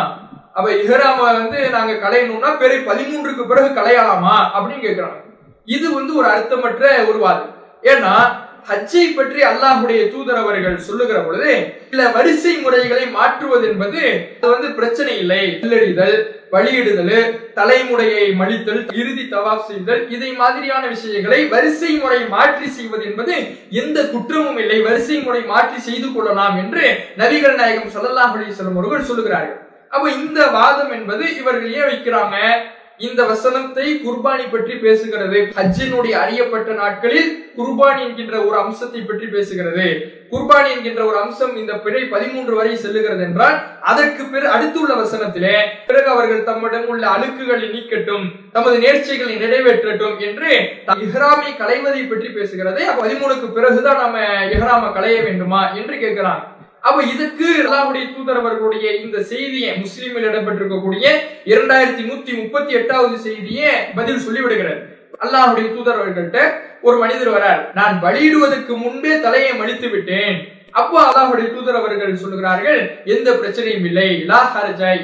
அப்ப 0.56 0.68
இஹராம 0.82 1.18
வந்து 1.40 1.58
நாங்க 1.74 1.92
கலையணும்னா 2.04 2.50
பெரிய 2.62 2.78
பதிமூன்றுக்கு 2.88 3.44
பிறகு 3.50 3.68
கலையலாமா 3.80 4.36
அப்படின்னு 4.54 4.86
கேட்கிறாங்க 4.86 5.20
இது 5.68 5.86
வந்து 5.98 6.12
ஒரு 6.20 6.28
அர்த்தமற்ற 6.34 6.84
ஒரு 7.10 7.18
வாதம். 7.24 7.52
ஏன்னா 7.92 8.14
ஹஜ்ஜை 8.68 9.04
பற்றி 9.14 9.40
அல்லாஹுடைய 9.48 10.00
தூதர் 10.10 10.40
அவர்கள் 10.40 10.76
சொல்லுகிற 10.88 11.18
பொழுது 11.22 11.52
சில 11.90 12.02
வரிசை 12.16 12.52
முறைகளை 12.64 13.04
மாற்றுவது 13.16 13.64
என்பது 13.70 14.02
அது 14.40 14.52
வந்து 14.52 14.68
பிரச்சனை 14.78 15.14
இல்லை. 15.22 15.40
இல்லடிதல் 15.64 16.16
வழியிடுதல் 16.54 17.16
தலைமுறையை 17.58 18.26
மடித்தல் 18.40 18.82
இறுதி 19.00 19.24
தவாப் 19.34 19.66
செய்தல் 19.70 20.02
இதை 20.16 20.30
மாதிரியான 20.42 20.84
விஷயங்களை 20.94 21.40
வரிசை 21.54 21.92
முறை 22.04 22.20
மாற்றி 22.36 22.68
செய்வது 22.76 23.04
என்பது 23.10 23.34
எந்த 23.82 23.98
குற்றமும் 24.12 24.60
இல்லை. 24.64 24.78
வரிசை 24.88 25.18
முறை 25.26 25.42
மாற்றி 25.52 25.80
செய்து 25.88 26.08
கொள்ளலாம் 26.14 26.56
என்று 26.62 26.84
நபிகள் 27.22 27.60
நாயகம் 27.62 27.92
ஸல்லல்லாஹு 27.96 28.34
அலைஹி 28.38 28.56
அவர்கள் 28.72 29.10
சொல்லுகிறார்கள். 29.10 29.58
அப்ப 29.92 30.04
இந்த 30.20 30.40
வாதம் 30.58 30.92
என்பது 30.98 31.24
இவர்கள் 31.40 31.74
ஏன் 31.80 31.90
வைக்கிறாங்க? 31.90 32.36
இந்த 33.06 33.20
வசனத்தை 33.30 33.86
குர்பானி 34.04 34.44
பற்றி 34.50 34.74
பேசுகிறது. 34.82 35.38
ஹஜ்ஜினுடைய 35.58 36.14
அறியப்பட்ட 36.24 36.72
நாட்களில் 36.80 37.30
குர்பானி 37.58 38.00
என்கின்ற 38.06 38.36
ஒரு 38.48 38.56
அம்சத்தை 38.62 39.00
பற்றி 39.00 39.26
பேசுகிறது. 39.34 39.86
குர்பானி 40.32 40.68
என்கின்ற 40.74 41.00
ஒரு 41.08 41.18
அம்சம் 41.22 41.54
இந்த 41.62 41.72
பிறை 41.84 42.02
பதிமூன்று 42.12 42.54
வரை 42.58 42.74
செல்லுகிறது 42.84 43.24
என்றால் 43.28 43.56
அதற்கு 43.90 44.22
பிற 44.34 44.44
அடுத்துள்ள 44.56 44.92
வசனத்திலே 45.00 45.56
பிறகு 45.88 46.08
அவர்கள் 46.14 46.46
தம்மிடம் 46.50 46.86
உள்ள 46.92 47.04
அழுக்குகளை 47.14 47.66
நீக்கட்டும் 47.74 48.24
தமது 48.54 48.76
நேர்ச்சிகளை 48.84 49.34
நிறைவேற்றட்டும் 49.42 50.16
என்று 50.28 50.52
இஹ்ராமை 51.06 51.50
களைவதை 51.62 52.04
பற்றி 52.04 52.30
பேசுகிறது 52.38 52.84
பதிமூணுக்கு 53.02 53.50
பிறகுதான் 53.58 54.02
நம்ம 54.04 54.18
இஹ்ராம 54.54 54.92
களைய 54.98 55.18
வேண்டுமா 55.28 55.62
என்று 55.80 55.96
கேட்கிறான். 56.04 56.42
அப்ப 56.84 57.02
இதுக்கு 57.14 57.48
அல்லாஹுடைய 57.64 58.04
தூதர் 58.14 58.40
அவர்களுடைய 58.40 58.86
இந்த 59.02 59.18
செய்தியை 59.32 59.72
முஸ்லீமில் 59.82 60.26
இடம்பெற்றிருக்கக்கூடிய 60.30 61.04
இரண்டாயிரத்தி 61.52 62.04
நூத்தி 62.08 62.32
முப்பத்தி 62.40 62.72
எட்டாவது 62.80 63.16
செய்தியை 63.26 63.72
பதில் 63.98 64.24
சொல்லிவிடுகிறார். 64.24 64.80
அல்லாஹுடைய 65.24 65.66
தூதர் 65.74 66.00
அவர்கள்ட்ட 66.00 66.38
ஒரு 66.86 66.96
மனிதர் 67.02 67.32
வரார். 67.36 67.60
நான் 67.78 67.96
பலியிடுவதற்கு 68.04 68.72
முன்பே 68.84 69.12
தலையை 69.26 69.52
மடித்து 69.60 69.88
விட்டேன். 69.94 70.36
அப்போ 70.80 70.96
அல்லாஹுடைய 71.06 71.46
தூதர் 71.54 71.78
அவர்கள் 71.80 72.20
சொல்லுகிறார்கள் 72.22 72.80
எந்த 73.14 73.28
பிரச்சனையும் 73.40 73.86
இல்லை 73.88 74.08
லா 74.30 74.40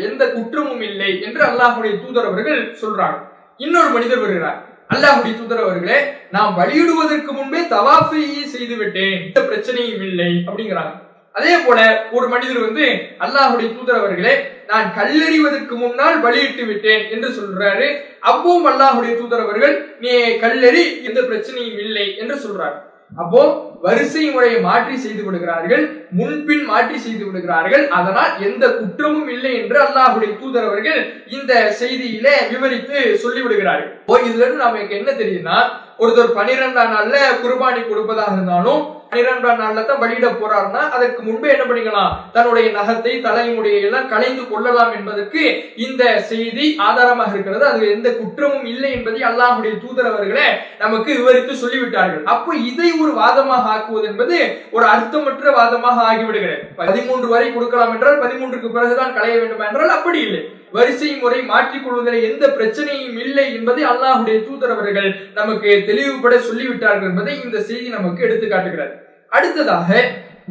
எந்த 0.08 0.22
குற்றமும் 0.36 0.84
இல்லை 0.90 1.12
என்று 1.26 1.42
அல்லாஹுடைய 1.50 1.92
தூதர் 2.04 2.28
அவர்கள் 2.30 2.62
சொல்றாங்க 2.82 3.18
இன்னொரு 3.64 3.90
மனிதர் 3.96 4.24
வருகிறார். 4.24 4.58
அல்லாஹுடைய 4.94 5.34
தூதர் 5.40 5.64
அவர்களே 5.64 5.98
நான் 6.36 6.56
வழியிடுவதற்கு 6.60 7.32
முன்பே 7.40 7.60
தவாஃபை 7.74 8.22
செய்து 8.54 8.76
விட்டேன் 8.80 9.18
எந்த 9.26 9.40
பிரச்சனையும் 9.50 10.04
இல்லை 10.08 10.32
அப்படிங்கிறாங்க. 10.48 10.94
அதே 11.38 11.54
போல 11.66 11.78
ஒரு 12.16 12.26
மனிதர் 12.34 12.66
வந்து 12.66 12.86
அல்லாஹுடைய 13.24 13.68
தூதர் 13.76 14.00
அவர்களே 14.00 14.34
நான் 14.70 14.88
கல்லெறிவதற்கு 14.98 15.74
முன்னால் 15.84 16.22
பலியிட்டு 16.24 16.64
விட்டேன் 16.70 17.04
என்று 17.14 17.30
சொல்றாரு. 17.38 17.86
அப்பவும் 18.30 18.68
அல்லாஹுடைய 18.72 19.12
தூதர் 19.20 19.44
அவர்கள் 19.46 19.74
நீ 20.02 20.12
கல்லெறி 20.44 20.84
எந்த 21.08 21.20
பிரச்சனையும் 21.30 21.80
இல்லை 21.86 22.06
என்று 22.22 22.36
சொல்றார். 22.44 22.76
அப்போ 23.22 23.42
வரிசை 23.84 24.22
முறையை 24.32 24.56
மாற்றி 24.66 24.96
செய்து 25.02 25.22
விடுகிறார்கள் 25.26 25.84
முன்பின் 26.18 26.64
மாற்றி 26.70 26.96
செய்து 27.04 27.22
விடுகிறார்கள். 27.26 27.84
அதனால் 27.98 28.32
எந்த 28.48 28.64
குற்றமும் 28.80 29.30
இல்லை 29.34 29.52
என்று 29.60 29.78
அல்லாஹுடைய 29.84 30.30
தூதர் 30.40 30.66
அவர்கள் 30.70 31.00
இந்த 31.36 31.52
செய்தியிலே 31.80 32.34
விவரித்து 32.52 32.98
சொல்லிவிடுகிறார்கள். 33.24 33.90
ஓ 34.10 34.18
இதுல 34.26 34.44
இருந்து 34.44 34.64
நமக்கு 34.66 34.98
என்ன 35.00 35.10
தெரியுதுன்னா 35.20 35.58
ஒருத்தர் 36.02 36.36
பனிரெண்டாம் 36.38 36.94
நாள்ல 36.96 37.16
குர்பானி 37.44 37.80
கொடுப்பதாக 37.84 38.36
இருந்தாலும் 38.36 38.82
பனிரெண்டாம் 39.12 39.60
நாள்ல 39.62 39.84
தான் 39.88 40.00
பலியிட 40.02 40.26
போறாருன்னா 40.40 40.82
அதற்கு 40.96 41.20
முன்பே 41.28 41.52
என்ன 41.54 41.64
பண்ணிக்கலாம்? 41.68 42.12
தன்னுடைய 42.34 42.66
நகத்தை 42.78 43.12
தலைமுடியை 43.26 43.80
எல்லாம் 43.88 44.10
கலைந்து 44.12 44.44
கொள்ளலாம் 44.50 44.92
என்பதற்கு 44.98 45.42
இந்த 45.86 46.02
செய்தி 46.30 46.66
ஆதாரமாக 46.88 47.34
இருக்கிறது. 47.34 47.64
அது 47.72 47.80
எந்த 47.94 48.08
குற்றமும் 48.20 48.66
இல்லை 48.72 48.90
என்பதை 48.96 49.22
அல்லாஹுடைய 49.30 49.74
தூதர் 49.84 50.10
அவர்களே 50.12 50.48
நமக்கு 50.84 51.10
விவரித்து 51.20 51.56
சொல்லிவிட்டார்கள். 51.64 52.22
அப்போ 52.34 52.50
இதை 52.70 52.90
ஒரு 53.02 53.14
வாதமாக 53.22 53.72
ஆக்குவது 53.76 54.06
என்பது 54.12 54.38
ஒரு 54.76 54.86
அர்த்தமற்ற 54.94 55.50
வாதமாக 55.60 56.06
ஆகிவிடுகிறது. 56.10 56.60
பதிமூன்று 56.82 57.28
வரை 57.34 57.48
கொடுக்கலாம் 57.56 57.94
என்றால் 57.96 58.22
பதிமூன்றுக்கு 58.26 58.70
பிறகுதான் 58.76 59.16
களைய 59.18 59.36
வேண்டும் 59.42 59.66
என்றால் 59.68 59.96
அப்படி 59.98 60.20
இல்லை. 60.28 60.42
வரிசை 60.76 61.10
முறை 61.22 61.40
மாற்றிக் 61.50 61.84
கொள்வதில் 61.84 62.26
எந்த 62.30 62.44
பிரச்சனையும் 62.58 63.18
இல்லை 63.24 63.46
என்பதை 63.58 63.82
அல்லாஹுடைய 63.92 64.38
தூதர் 64.46 64.72
அவர்கள் 64.74 65.10
நமக்கு 65.38 65.70
தெளிவுபட 65.88 66.34
சொல்லிவிட்டார்கள் 66.48 67.10
என்பதை 67.10 67.34
இந்த 67.44 67.58
செய்தி 67.68 67.88
நமக்கு 67.96 68.24
எடுத்து 68.26 68.48
காட்டுகிறது 68.48 68.94
அடுத்ததாக 69.36 69.88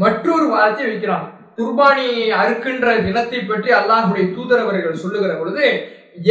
மற்றொரு 0.03 0.47
வார்த்தை 0.53 0.85
வைக்கிறான். 0.87 1.25
குர்பானியை 1.59 2.25
அறுக்கின்ற 2.41 2.87
தினத்தை 3.05 3.39
பற்றி 3.43 3.69
அல்லாஹுடைய 3.79 4.25
தூதர் 4.35 4.63
அவர்கள் 4.63 5.01
சொல்லுகிற 5.03 5.31
பொழுது 5.35 5.65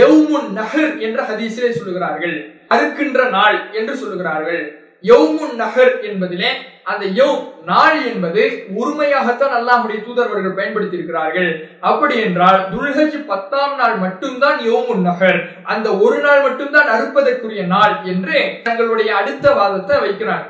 யவுமுன் 0.00 0.48
நகர் 0.60 0.92
என்ற 1.06 1.18
ஹதீஸிலே 1.30 1.70
சொல்லுகிறார்கள். 1.78 2.36
அறுக்கின்ற 2.74 3.20
நாள் 3.36 3.58
என்று 3.78 3.94
சொல்லுகிறார்கள். 4.02 4.62
யவுமுன் 5.10 5.54
நகர் 5.62 5.92
என்பதிலே 6.08 6.50
அந்த 6.86 7.04
யோ 7.18 7.28
நாள் 7.70 7.96
என்பது 8.10 8.42
உரிமையாகத்தான் 8.80 9.54
அல்லாஹுடைய 9.58 9.98
தூதர்வர்கள் 10.06 10.58
பயன்படுத்தி 10.58 10.98
இருக்கிறார்கள் 10.98 11.48
அப்படி 11.90 12.14
என்றால் 12.26 12.58
துல்ஹஜ் 12.72 13.16
பத்தாம் 13.30 13.74
நாள் 13.80 13.96
மட்டும்தான் 14.04 14.58
யோமுன் 14.68 15.02
நகர் 15.08 15.40
அந்த 15.72 15.88
ஒரு 16.04 16.18
நாள் 16.26 16.44
மட்டும்தான் 16.46 16.92
அறுப்பதற்குரிய 16.96 17.64
நாள் 17.74 17.94
என்று 18.12 18.38
தங்களுடைய 18.68 19.10
அடுத்த 19.20 19.46
வாதத்தை 19.58 19.96
வைக்கிறாங்க. 20.04 20.46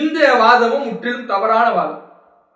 இந்த 0.00 0.18
வாதமும் 0.42 0.86
முற்றிலும் 0.88 1.30
தவறான 1.32 1.66
வாதம். 1.76 2.02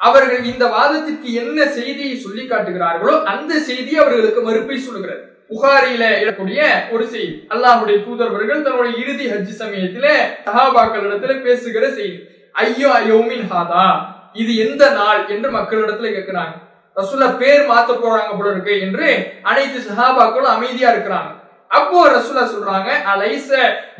அவர்கள் 0.00 0.42
இந்த 0.52 0.64
வாதத்திற்கு 0.74 1.28
என்ன 1.42 1.58
செய்தியை 1.78 2.14
சொல்லி 2.24 2.44
காட்டுகிறார்களோ 2.46 3.14
அந்த 3.32 3.52
செய்தி 3.68 3.92
அவர்களுக்கு 4.02 4.40
மறுப்பை 4.48 4.78
சொல்லுகிறது. 4.78 5.22
புகாரியில 5.52 6.04
இருக்கக்கூடிய 6.20 6.60
ஒரு 6.94 7.04
செய்தி. 7.14 7.32
அல்லாஹுடைய 7.54 7.96
தூதர்வர்கள் 8.08 8.66
தன்னுடைய 8.66 8.92
இறுதி 9.02 9.26
ஹஜ் 9.32 9.56
சமயத்தில 9.62 10.06
சஹாபாக்களிடத்துல 10.46 11.34
பேசுகிற 11.46 11.86
செய்தி. 11.98 12.20
ஐயோ 12.54 12.90
யோமின் 13.10 13.46
ஹாதா. 13.52 13.86
இது 14.32 14.52
எந்த 14.56 14.90
நாள் 14.90 15.20
என்று 15.28 15.48
மக்களிடத்துல 15.50 16.10
கேட்கிறாங்க 16.16 16.54
ரசூல்லா 16.96 17.28
பேர் 17.42 17.62
மாத்த 17.68 17.92
போறாங்க 17.92 18.32
போல 18.38 18.50
இருக்கு 18.50 18.74
என்று 18.80 19.06
அனைத்து 19.42 19.78
சஹாபாக்களும் 19.88 20.54
அமைதியா 20.54 20.88
இருக்கிறாங்க. 20.92 21.30
அப்போ 21.70 21.98
ரசூல்லா 22.08 22.44
சொல்றாங்க 22.54 22.90
அலைச 23.12 23.50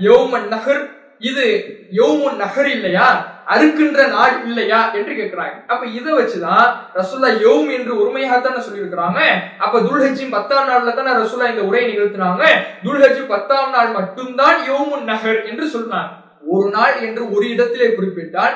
யோமன் 0.09 0.49
நகர் 0.49 0.83
இது 1.21 1.45
யோமுன் 1.91 2.37
நகர் 2.37 2.69
இல்லையா? 2.69 3.09
அறுக்கின்ற 3.47 4.01
நாள் 4.09 4.35
இல்லையா? 4.47 4.81
என்று 4.99 5.13
கேட்கிறாங்க 5.19 5.57
அப்ப 5.69 5.83
இதை 5.99 6.13
வச்சுதான் 6.13 6.67
ரசுல்லா 6.99 7.31
யோம் 7.47 7.69
என்று 7.71 7.93
உரிமையாக 8.01 8.39
தானே 8.39 8.61
சொல்லியிருக்கிறாங்க. 8.67 9.21
அப்ப 9.59 9.81
துல்ஹஜி 9.81 10.25
பத்தாம் 10.31 10.69
நாள்ல 10.71 10.95
தானே 10.95 11.13
ரசுல்லா 11.21 11.51
இந்த 11.51 11.63
உரையை 11.63 11.87
நிகழ்த்தினாங்க. 11.93 12.43
துல்ஹஜி 12.85 13.23
பத்தாம் 13.35 13.71
நாள் 13.71 13.91
மட்டும்தான் 13.99 14.59
யோமுன் 14.71 15.05
நகர் 15.05 15.41
என்று 15.51 15.67
சொன்னாங்க 15.77 16.13
ஒரு 16.55 16.69
நாள் 16.77 16.95
என்று 17.07 17.23
ஒரு 17.37 17.47
இடத்திலே 17.55 17.89
குறிப்பிட்டால் 17.97 18.55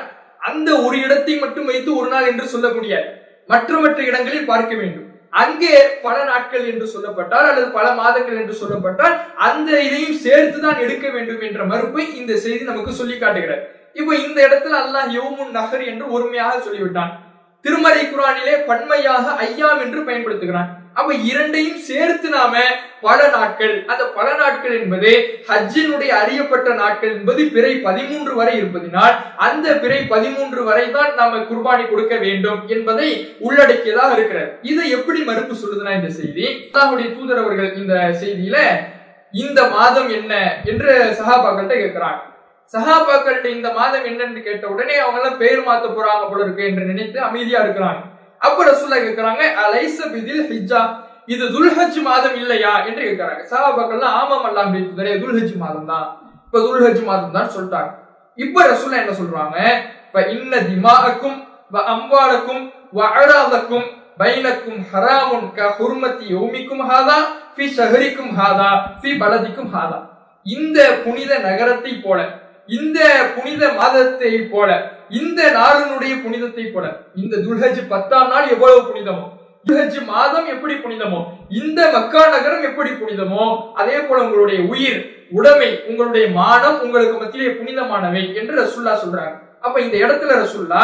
அந்த 0.49 0.71
ஒரு 0.87 0.97
இடத்தை 1.05 1.35
மட்டும் 1.45 1.69
வைத்து 1.71 1.91
ஒரு 2.01 2.09
நாள் 2.15 2.29
என்று 2.31 2.47
சொல்ல 2.55 2.69
முடியாது 2.77 3.09
மற்ற 3.53 3.79
மற்ற 3.83 4.01
இடங்களில் 4.11 4.51
பார்க்க 4.51 4.73
வேண்டும். 4.81 5.03
அங்கே 5.43 5.73
பல 6.05 6.17
நாட்கள் 6.31 6.65
என்று 6.73 6.87
சொல்லப்பட்டால் 6.93 7.47
அல்லது 7.49 7.69
பல 7.79 7.87
மாதங்கள் 8.01 8.39
என்று 8.43 8.55
சொல்லப்பட்டால் 8.61 9.15
அந்த 9.49 9.71
இதையும் 9.87 10.19
சேர்த்து 10.25 10.59
தான் 10.65 10.83
எடுக்க 10.85 11.07
வேண்டும் 11.17 11.43
என்ற 11.49 11.65
மறுப்பை 11.73 12.05
இந்த 12.21 12.33
செய்தி 12.45 12.63
நமக்கு 12.71 12.93
சொல்லி 13.01 13.17
காட்டுகிறது. 13.19 13.63
இப்போ 14.01 14.13
இந்த 14.25 14.39
இடத்துல 14.49 14.79
அல்லாஹ் 14.85 15.11
யோமுன் 15.19 15.53
நகர் 15.59 15.85
என்று 15.91 16.07
ஒருமையாக 16.17 16.55
சொல்லிவிட்டான். 16.67 17.13
திருமறை 17.65 18.03
குரானிலே 18.07 18.57
பன்மையாக 18.71 19.37
ஐயாம் 19.47 19.83
என்று 19.85 20.01
பயன்படுத்துகிறான். 20.09 20.71
அப்ப 20.97 21.15
இரண்டையும் 21.31 21.81
சேர்த்து 21.89 22.29
நாம 22.35 22.53
பல 23.07 23.21
நாட்கள் 23.35 23.75
அந்த 23.93 24.05
பல 24.17 24.29
நாட்கள் 24.41 24.75
என்பது 24.79 25.11
ஹஜ்ஜினுடைய 25.49 26.11
அறியப்பட்ட 26.21 26.69
நாட்கள் 26.81 27.13
என்பது 27.17 27.43
பிறை 27.55 27.73
பதிமூன்று 27.87 28.33
வரை 28.39 28.55
இருப்பதினால் 28.61 29.15
அந்த 29.47 29.75
பிறை 29.83 29.99
பதிமூன்று 30.15 30.63
வரை 30.69 30.87
தான் 30.97 31.13
நாம 31.21 31.43
குர்பானி 31.51 31.85
கொடுக்க 31.91 32.15
வேண்டும் 32.25 32.63
என்பதை 32.77 33.11
உள்ளடக்கியதாக 33.47 34.17
இருக்கிறது 34.19 34.51
இதை 34.71 34.87
எப்படி 34.99 35.21
மறுப்பு 35.31 35.57
சொல்லுதுன்னா 35.63 35.99
இந்த 35.99 36.13
செய்தி? 36.21 36.47
அல்லாஹுடைய 36.67 37.09
தூதர் 37.17 37.43
அவர்கள் 37.45 37.71
இந்த 37.83 37.95
செய்தியில 38.23 38.57
இந்த 39.35 39.61
மாதம் 39.77 40.11
என்ன 40.19 40.33
என்று 40.73 40.91
சகாபாக்கள்கிட்ட 41.21 41.77
கேட்கிறாங்க. 41.83 42.21
சகாபாக்கள்கிட்ட 42.75 43.49
இந்த 43.57 43.69
மாதம் 43.79 44.07
என்னன்னு 44.11 44.41
கேட்ட 44.47 44.67
உடனே 44.75 44.95
அவங்க 45.03 45.19
எல்லாம் 45.21 45.41
பேர் 45.43 45.67
மாத்த 45.67 45.89
போறாங்க 45.91 46.25
போல 46.31 46.45
இருக்கு 46.45 46.69
என்று 46.71 46.91
நினைத்து 46.93 47.19
அமைதியா 47.29 47.61
இருக்கிறாங்க. 47.65 48.03
அப்ப 48.47 48.65
ரசூல்லா 48.69 48.99
கேக்குறாங்க 49.01 49.43
அலைச 49.63 49.99
பிதில் 50.13 50.47
ஹிஜ்ஜா 50.51 50.81
இது 51.29 51.45
துல்ஹஜ் 51.55 51.99
மாதம் 52.03 52.37
இல்லையா? 52.41 52.73
என்று 52.89 53.03
கேட்கிறாங்க 53.03 53.43
சஹாபாக்கள்லாம் 53.51 54.17
ஆமாம் 54.21 54.47
அல்லாம் 54.49 54.75
தூதரே 54.75 55.15
துல்ஹஜ் 55.23 55.55
மாதம் 55.59 55.89
தான் 55.89 56.07
இப்ப 56.47 56.59
துல்ஹஜ் 56.67 57.03
மாதம் 57.05 57.35
தான் 57.37 57.53
சொல்லிட்டாங்க 57.55 57.91
இப்ப 58.39 58.57
ரசூல்லா 58.71 59.03
என்ன 59.03 59.15
சொல்றாங்க? 59.21 59.59
இன்ன 60.33 60.55
திமாக்கும் 60.69 61.39
வ 61.73 61.83
அம்வாலக்கும் 61.93 62.63
பைனக்கும் 64.21 64.81
ஹராமுன் 64.91 65.49
க 65.53 65.69
ஹுர்மத்தி 65.79 66.27
யௌமிக்கும் 66.35 66.85
ஹாதா 66.91 67.17
ஃபி 67.55 67.67
ஷஹரிக்கும் 67.75 68.33
ஹாதா 68.39 68.69
ஃபி 69.01 69.11
பலதிக்கும் 69.23 69.71
ஹாதா. 69.75 69.99
இந்த 70.47 70.79
புனித 71.05 71.33
நகரத்தை 71.39 71.93
போல 71.99 72.19
இந்த 72.69 72.99
புனித 73.37 73.63
மாதத்தை 73.79 74.33
போல 74.53 74.71
இந்த 75.21 75.41
நாளினுடைய 75.59 76.15
புனிதத்தை 76.25 76.65
போல 76.75 76.87
இந்த 77.23 77.35
துல்ஹஜ் 77.47 77.83
பத்தாம் 77.95 78.31
நாள் 78.35 78.53
எவ்வளவு 78.55 78.81
புனிதமோ 78.91 79.27
துல்ஹஜ் 79.69 79.99
மாதம் 80.13 80.49
எப்படி 80.55 80.75
புனிதமோ 80.83 81.21
இந்த 81.61 81.81
மக்கா 81.95 82.23
நகரம் 82.35 82.67
எப்படி 82.69 82.91
புனிதமோ 83.01 83.45
அதே 83.81 83.97
போல 84.09 84.19
உங்களுடைய 84.27 84.59
உயிர் 84.73 85.01
உடைமை 85.39 85.71
உங்களுடைய 85.91 86.27
மானம் 86.41 86.79
உங்களுக்கு 86.85 87.17
மத்தியிலே 87.23 87.55
புனிதமானவை 87.61 88.23
என்று 88.41 88.55
ரசுல்லா 88.63 88.93
சொல்றாங்க. 89.03 89.35
அப்ப 89.65 89.77
இந்த 89.87 89.97
இடத்துல 90.05 90.37
ரசுல்லா 90.43 90.83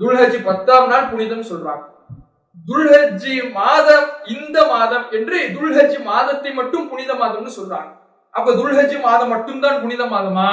துல்ஹஜ் 0.00 0.38
பத்தாம் 0.48 0.88
நாள் 0.92 1.10
புனிதம் 1.10 1.48
சொல்றாங்க. 1.50 1.84
துல்ஹஜ் 2.68 3.28
மாதம் 3.58 4.06
இந்த 4.36 4.58
மாதம் 4.72 5.04
என்று 5.18 5.38
துல்ஹஜ் 5.56 5.98
மாதத்தை 6.10 6.50
மட்டும் 6.60 6.88
புனித 6.92 7.12
மாதம்னு 7.20 7.52
சொல்றாங்க. 7.58 7.90
அப்ப 8.34 8.48
துல்ஹஜ் 8.60 8.96
மாதம் 9.08 9.32
மட்டும்தான் 9.34 9.80
புனித 9.84 10.02
மாதமா 10.14 10.48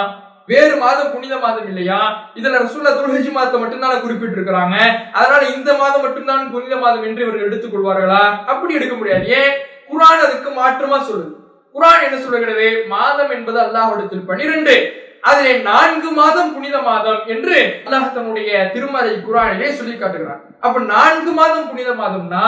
வேறு 0.50 0.76
மாதம் 0.78 1.12
புனித 1.12 1.36
மாதம் 1.38 1.68
இல்லையா? 1.68 2.00
இதுல 2.36 2.58
ரசூல்லா 2.58 2.92
துல்ஹஜ் 2.96 3.30
மாதத்தை 3.32 3.60
மட்டும்தான் 3.60 4.02
குறிப்பிட்டு 4.02 4.38
இருக்கிறாங்க 4.38 4.76
அதனால 5.14 5.42
இந்த 5.50 5.70
மாதம் 5.74 6.04
மட்டும்தான் 6.06 6.52
புனித 6.52 6.76
மாதம் 6.76 7.04
என்று 7.04 7.24
இவர்கள் 7.24 7.48
எடுத்துக் 7.48 7.74
கொள்வார்களா? 7.74 8.24
அப்படி 8.46 8.74
எடுக்க 8.74 8.96
முடியாது. 8.96 9.26
ஏன்? 9.40 9.54
குரான் 9.90 10.26
அதுக்கு 10.26 10.50
மாற்றமா 10.60 10.98
சொல்லுது. 11.02 11.32
குரான் 11.76 12.04
என்ன 12.04 12.18
சொல்லுகிறது? 12.22 12.68
மாதம் 12.88 13.32
என்பது 13.32 13.60
அல்லாஹிடத்தில் 13.60 14.28
பனிரெண்டு. 14.28 14.76
அதிலே 15.24 15.54
நான்கு 15.64 16.10
மாதம் 16.12 16.54
புனித 16.54 16.78
மாதம் 16.82 17.22
என்று 17.26 17.58
அல்லாஹ் 17.86 18.16
தன்னுடைய 18.16 18.50
திருமறை 18.74 19.14
குரானிலே 19.28 19.70
சொல்லி 19.72 19.96
காட்டுகிறார் 19.96 20.42
அப்ப 20.60 20.80
நான்கு 20.94 21.32
மாதம் 21.32 21.70
புனித 21.70 21.92
மாதம்னா 21.94 22.46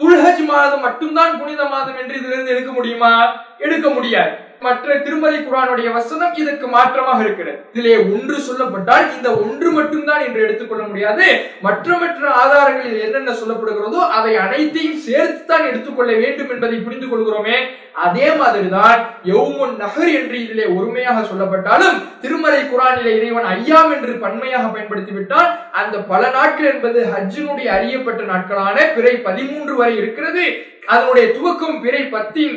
துல்ஹஜ் 0.00 0.44
மாதம் 0.44 0.80
மட்டும்தான் 0.80 1.38
புனித 1.40 1.62
மாதம் 1.64 1.96
என்று 1.96 2.14
இதுல 2.18 2.34
இருந்து 2.34 2.54
எடுக்க 2.54 2.70
முடியுமா? 2.72 3.12
எடுக்க 3.58 3.88
முடியாது. 3.90 4.32
மற்ற 4.66 4.96
திருமலை 5.04 5.38
குரானுடைய 5.40 5.88
வசனம் 5.98 6.38
இதற்கு 6.42 6.66
மாற்றமாக 6.76 7.20
இருக்கிறது. 7.26 7.58
இதிலே 7.72 7.94
ஒன்று 8.14 8.36
சொல்லப்பட்டால் 8.48 9.06
இந்த 9.16 9.28
ஒன்று 9.44 9.70
மட்டும்தான் 9.78 10.24
என்று 10.26 10.44
எடுத்துக்கொள்ள 10.46 10.84
முடியாது. 10.90 11.26
மற்ற 11.66 11.96
மற்ற 12.02 12.22
ஆதாரங்களில் 12.42 13.04
என்னென்ன 13.06 13.36
சொல்லப்படுகிறதோ 13.40 14.02
அதை 14.18 14.34
அனைத்தையும் 14.46 15.00
சேர்த்து 15.08 15.42
தான் 15.52 15.68
எடுத்துக்கொள்ள 15.70 16.12
வேண்டும் 16.22 16.52
என்பதை 16.56 16.78
புரிந்து 16.86 17.08
கொள்கிறோமே. 17.08 17.58
அதே 18.04 18.28
மாதிரிதான் 18.38 19.00
எவ்வொன் 19.34 19.74
நகர் 19.82 20.10
என்று 20.20 20.36
இதிலே 20.44 20.64
ஒருமையாக 20.76 21.18
சொல்லப்பட்டாலும் 21.28 21.98
திருமலை 22.22 22.62
குரானிலே 22.70 23.12
இறைவன் 23.18 23.48
ஐயாம் 23.56 23.92
என்று 23.96 24.12
பன்மையாக 24.24 24.64
பயன்படுத்திவிட்டால் 24.74 25.50
அந்த 25.80 25.96
பல 26.12 26.22
நாட்கள் 26.36 26.70
என்பது 26.72 27.00
ஹஜ்ஜினுடைய 27.14 27.68
அறியப்பட்ட 27.76 28.22
நாட்களான 28.32 28.86
பிறை 28.96 29.14
பதிமூன்று 29.28 29.74
வரை 29.80 29.94
இருக்கிறது. 30.00 30.44
அதனுடைய 30.86 31.26
துவக்கம் 31.36 31.82
பிறை 31.82 32.02
பத்தின் 32.12 32.54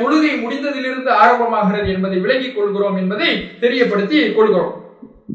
தொழுகை 0.00 0.32
முடிந்ததிலிருந்து 0.44 1.10
ஆரம்பமாகிறது 1.24 1.88
என்பதை 1.94 2.18
விளங்கிக் 2.18 2.56
கொள்கிறோம் 2.56 2.96
என்பதை 2.96 3.30
தெரியப்படுத்தி 3.60 4.34
கொள்கிறோம். 4.34 4.74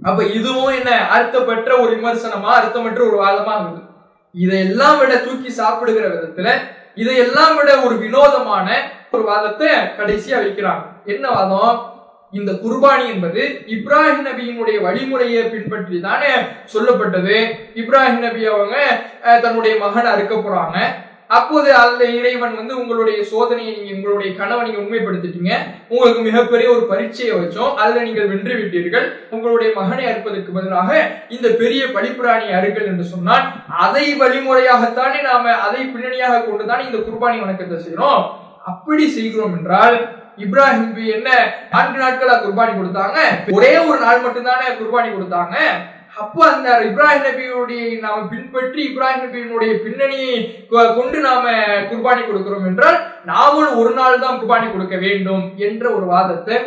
அப்ப 0.03 0.23
இதுவும் 0.23 0.73
என்ன? 0.77 0.91
அர்த்தப்பற்ற 1.15 1.71
ஒரு 1.81 1.91
விமர்சனமா? 1.95 2.51
அர்த்தமற்ற 2.59 3.01
ஒரு 3.09 3.17
வாதமா? 3.23 3.53
இருக்குது 3.59 3.83
இதையெல்லாம் 4.31 4.97
விட 4.97 5.17
தூக்கி 5.17 5.49
சாப்பிடுகிற 5.49 6.07
விதத்துல 6.07 6.49
இதையெல்லாம் 6.95 7.55
விட 7.55 7.69
ஒரு 7.81 7.95
வினோதமான 7.97 8.67
ஒரு 9.11 9.23
வாதத்தை 9.23 9.67
கடைசியா 9.67 10.37
வைக்கிறாங்க. 10.43 10.83
என்ன 11.05 11.29
வாதம்? 11.29 11.93
இந்த 12.31 12.51
குர்பானி 12.51 13.05
என்பது 13.13 13.41
இப்ராஹிம் 13.75 14.25
நபியினுடைய 14.27 14.77
வழிமுறையை 14.85 15.41
பின்பற்றி 15.49 16.01
தானே 16.01 16.31
சொல்லப்பட்டது. 16.73 17.35
இப்ராஹிம் 17.75 18.23
நபி 18.27 18.45
அவங்க 18.45 18.75
தன்னுடைய 19.41 19.77
மகனை 19.83 20.11
அறுக்க 20.11 20.35
போறாங்க. 20.35 20.79
அப்போது 21.29 21.69
அந்த 21.83 22.03
இறைவன் 22.17 22.57
வந்து 22.59 22.73
உங்களுடைய 22.81 23.19
சோதனையை 23.31 23.71
நீங்க 23.77 23.93
உங்களுடைய 23.97 24.31
கனவை 24.39 24.61
நீங்க 24.65 24.81
உண்மைப்படுத்திட்டீங்க. 24.83 25.53
உங்களுக்கு 25.91 26.21
மிகப்பெரிய 26.27 26.67
ஒரு 26.75 26.83
பரீட்சையை 26.91 27.33
வச்சோம். 27.37 27.71
அதுல 27.81 28.03
நீங்கள் 28.07 28.29
வென்று 28.31 28.55
விட்டீர்கள் 28.59 29.07
உங்களுடைய 29.35 29.69
மகனை 29.79 30.05
அறுப்பதற்கு 30.11 30.51
பதிலாக 30.57 30.91
இந்த 31.37 31.47
பெரிய 31.61 31.85
பழிப்புராணி 31.95 32.49
அருகள் 32.59 32.89
என்று 32.91 33.07
சொன்னால் 33.13 33.45
அதை 33.85 34.05
வழிமுறையாகத்தானே 34.21 35.21
நாம 35.29 35.55
அதை 35.67 35.81
பின்னணியாக 35.93 36.43
கொண்டுதான் 36.49 36.85
இந்த 36.87 36.99
குர்பானி 37.07 37.39
வணக்கத்தை 37.45 37.79
செய்யறோம் 37.85 38.21
அப்படி 38.73 39.07
செய்கிறோம் 39.17 39.55
என்றால் 39.57 39.97
இப்ராஹிம் 40.43 40.95
என்ன? 41.15 41.29
நான்கு 41.73 41.97
நாட்களா 42.03 42.33
குர்பானி 42.45 42.71
கொடுத்தாங்க. 42.77 43.17
ஒரே 43.57 43.73
ஒரு 43.89 43.99
நாள் 44.05 44.23
மட்டும்தானே 44.23 44.65
குர்பானி 44.79 45.09
கொடுத்தாங்க. 45.11 45.55
அப்போ 46.17 46.41
அந்த 46.51 46.67
இப்ராஹிம் 46.87 47.25
நபியுடைய 47.27 47.81
நாம 48.03 48.21
பின்பற்றி 48.33 48.81
இப்ராஹிம் 48.89 49.23
நபியினுடைய 49.23 49.71
பின்னணியை 49.85 50.35
கொண்டு 50.97 51.17
நாம 51.27 51.43
குர்பானி 51.89 52.21
கொடுக்கிறோம் 52.23 52.67
என்றால் 52.69 52.97
நாமும் 53.31 53.73
ஒரு 53.81 53.91
நாள் 53.99 54.23
தான் 54.23 54.39
குர்பானி 54.39 54.67
கொடுக்க 54.69 54.97
வேண்டும் 55.05 55.45
என்ற 55.67 55.85
ஒரு 55.97 56.05
வாதத்தை 56.13 56.57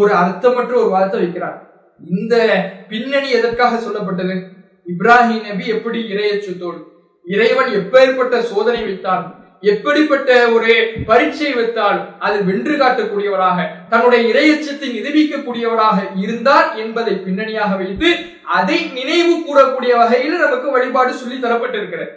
ஒரு 0.00 0.12
அர்த்தமற்ற 0.22 0.74
ஒரு 0.82 0.90
வாதத்தை 0.94 1.18
வைக்கிறார். 1.22 1.58
இந்த 2.00 2.34
பின்னணி 2.90 3.28
எதற்காக 3.38 3.76
சொல்லப்பட்டது? 3.84 4.36
இப்ராஹிம் 4.86 5.44
நபி 5.48 5.66
எப்படி 5.76 6.00
இறையச்சத்தோடு 6.12 6.80
இறைவன் 7.26 7.70
எப்பேற்பட்ட 7.80 8.36
சோதனை 8.50 8.80
வைத்தான்? 8.88 9.24
எப்படிப்பட்ட 9.62 10.30
ஒரு 10.48 10.72
பரீட்சை 11.06 11.50
வைத்தால் 11.52 12.00
அது 12.18 12.36
வென்று 12.44 12.74
காட்டக்கூடியவராக 12.76 13.58
தன்னுடைய 13.90 14.22
இறையச்சத்தை 14.30 14.88
நிரூபிக்கக்கூடியவராக 14.96 15.98
இருந்தார் 16.24 16.68
என்பதை 16.76 17.14
பின்னணியாக 17.24 17.72
வைத்து 17.76 18.08
அதை 18.56 18.78
நினைவு 18.98 19.34
கூறக்கூடிய 19.46 19.92
வகையில் 19.96 20.42
நமக்கு 20.44 20.68
வழிபாடு 20.70 21.12
சொல்லி 21.14 21.38
தரப்பட்டிருக்கிறது. 21.38 22.10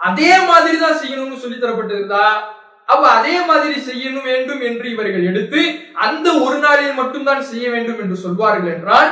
அதே 0.00 0.32
மாதிரி 0.48 0.76
தான் 0.78 1.00
செய்யணும்னு 1.00 1.42
சொல்லி 1.42 1.58
தரப்பட்டிருந்தா 1.58 2.24
அப்ப 2.88 3.04
அதே 3.10 3.36
மாதிரி 3.48 3.76
செய்யணும் 3.86 4.28
வேண்டும் 4.28 4.62
என்று 4.62 4.86
இவர்கள் 4.90 5.24
எடுத்து 5.24 5.62
அந்த 6.06 6.28
ஒரு 6.44 6.58
நாளில் 6.58 6.94
மட்டும்தான் 6.94 7.42
செய்ய 7.44 7.66
வேண்டும் 7.70 8.00
என்று 8.00 8.16
சொல்வார்கள் 8.16 8.72
என்றால் 8.74 9.10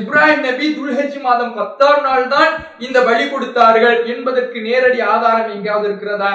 இப்ராஹிம் 0.00 0.44
நபி 0.46 0.66
துல்ஹஜி 0.76 1.20
மாதம் 1.20 1.52
பத்தாம் 1.54 2.00
நாள் 2.02 2.24
தான் 2.28 2.50
இந்த 2.78 2.98
பலி 3.00 3.24
கொடுத்தார்கள் 3.28 3.98
என்பதற்கு 4.06 4.60
நேரடி 4.60 5.00
ஆதாரம் 5.12 5.52
எங்காவது 5.54 5.86
இருக்கிறதா? 5.88 6.32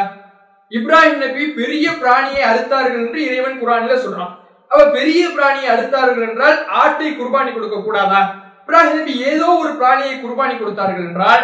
இப்ராஹிம் 0.72 1.22
நபி 1.24 1.44
பெரிய 1.60 1.88
பிராணியை 2.02 2.42
அறுத்தார்கள் 2.52 3.04
என்று 3.04 3.20
இறைவன் 3.28 3.62
குரானில 3.62 3.94
சொல்றான். 4.06 4.34
அவ 4.72 4.82
பெரிய 4.98 5.22
பிராணியை 5.36 5.70
அறுத்தார்கள் 5.74 6.26
என்றால் 6.30 6.58
ஆட்டை 6.82 7.10
குர்பானி 7.20 7.52
கொடுக்க 7.54 7.78
கூடாதா? 7.80 8.22
இப்ராஹிம் 8.62 8.98
நபி 9.00 9.14
ஏதோ 9.32 9.50
ஒரு 9.64 9.72
பிராணியை 9.82 10.16
குர்பானி 10.24 10.56
கொடுத்தார்கள் 10.58 11.08
என்றால் 11.10 11.44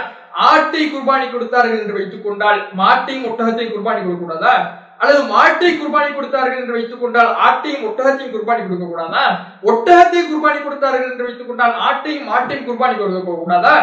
ஆட்டை 0.51 0.83
குர்பானி 0.93 1.25
கொடுத்தார்கள் 1.33 1.79
என்று 1.81 1.97
வைத்துக் 1.97 2.25
கொண்டால் 2.25 2.59
மாட்டையும் 2.79 3.27
ஒட்டகத்தையும் 3.29 3.75
குர்பானி 3.75 4.01
கொடுக்க 4.01 4.21
கூடாதா? 4.23 4.55
அல்லது 5.01 5.21
மாட்டை 5.35 5.69
குர்பானி 5.79 6.09
கொடுத்தார்கள் 6.17 6.59
என்று 6.61 6.75
வைத்துக் 6.77 7.03
கொண்டால் 7.03 7.31
ஆட்டையும் 7.45 7.85
ஒட்டகத்தையும் 7.89 8.33
குர்பானி 8.35 8.61
கொடுக்க 8.67 8.85
கூடாதா? 8.85 9.23
ஒட்டகத்தை 9.71 10.21
குர்பானி 10.31 10.59
கொடுத்தார்கள் 10.65 11.09
என்று 11.11 11.27
வைத்துக் 11.27 11.49
கொண்டால் 11.51 11.75
ஆட்டையும் 11.87 12.29
மாட்டையும் 12.31 12.67
குர்பானி 12.69 12.95
கொடுக்க 12.97 13.35
கூடாதா? 13.43 13.75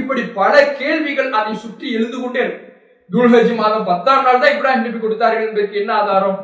இப்படி 0.00 0.24
பல 0.40 0.54
கேள்விகள் 0.80 1.30
அதை 1.40 1.54
சுற்றி 1.64 1.86
எழுந்து 1.98 2.18
கொண்டே 2.22 2.42
இருக்கும். 2.46 2.67
துல்ஹஜ் 3.12 3.52
மாதம் 3.60 3.86
பத்தாம் 3.90 4.24
நாள் 4.26 4.40
தான் 4.42 4.54
இப்ராஹிம் 4.54 4.86
நபி 4.86 4.98
கொடுத்தார்கள் 5.04 5.46
என்பதற்கு 5.46 5.80
என்ன 5.82 5.92
ஆதாரம்? 6.00 6.38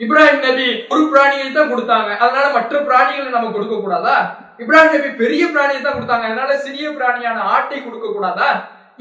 இப்ராஹிம் 0.00 0.42
நபி 0.46 0.66
ஒரு 0.92 1.02
பிராணியை 1.12 1.46
தான் 1.52 1.70
கொடுத்தாங்க. 1.72 2.10
அதனால 2.24 2.46
மற்ற 2.56 2.74
பிராணிகளை 2.88 3.30
நம்ம 3.36 3.52
கொடுக்க 3.54 3.76
கூடாதா? 3.84 4.16
இப்ராஹிம் 4.62 4.94
நபி 4.96 5.10
பெரிய 5.22 5.42
பிராணியை 5.54 5.80
தான் 5.82 5.96
கொடுத்தாங்க. 5.98 6.26
அதனால 6.30 6.50
சிறிய 6.66 6.86
பிராணியான 6.98 7.38
ஆட்டை 7.54 7.78
கொடுக்க 7.86 8.06
கூடாதா? 8.16 8.50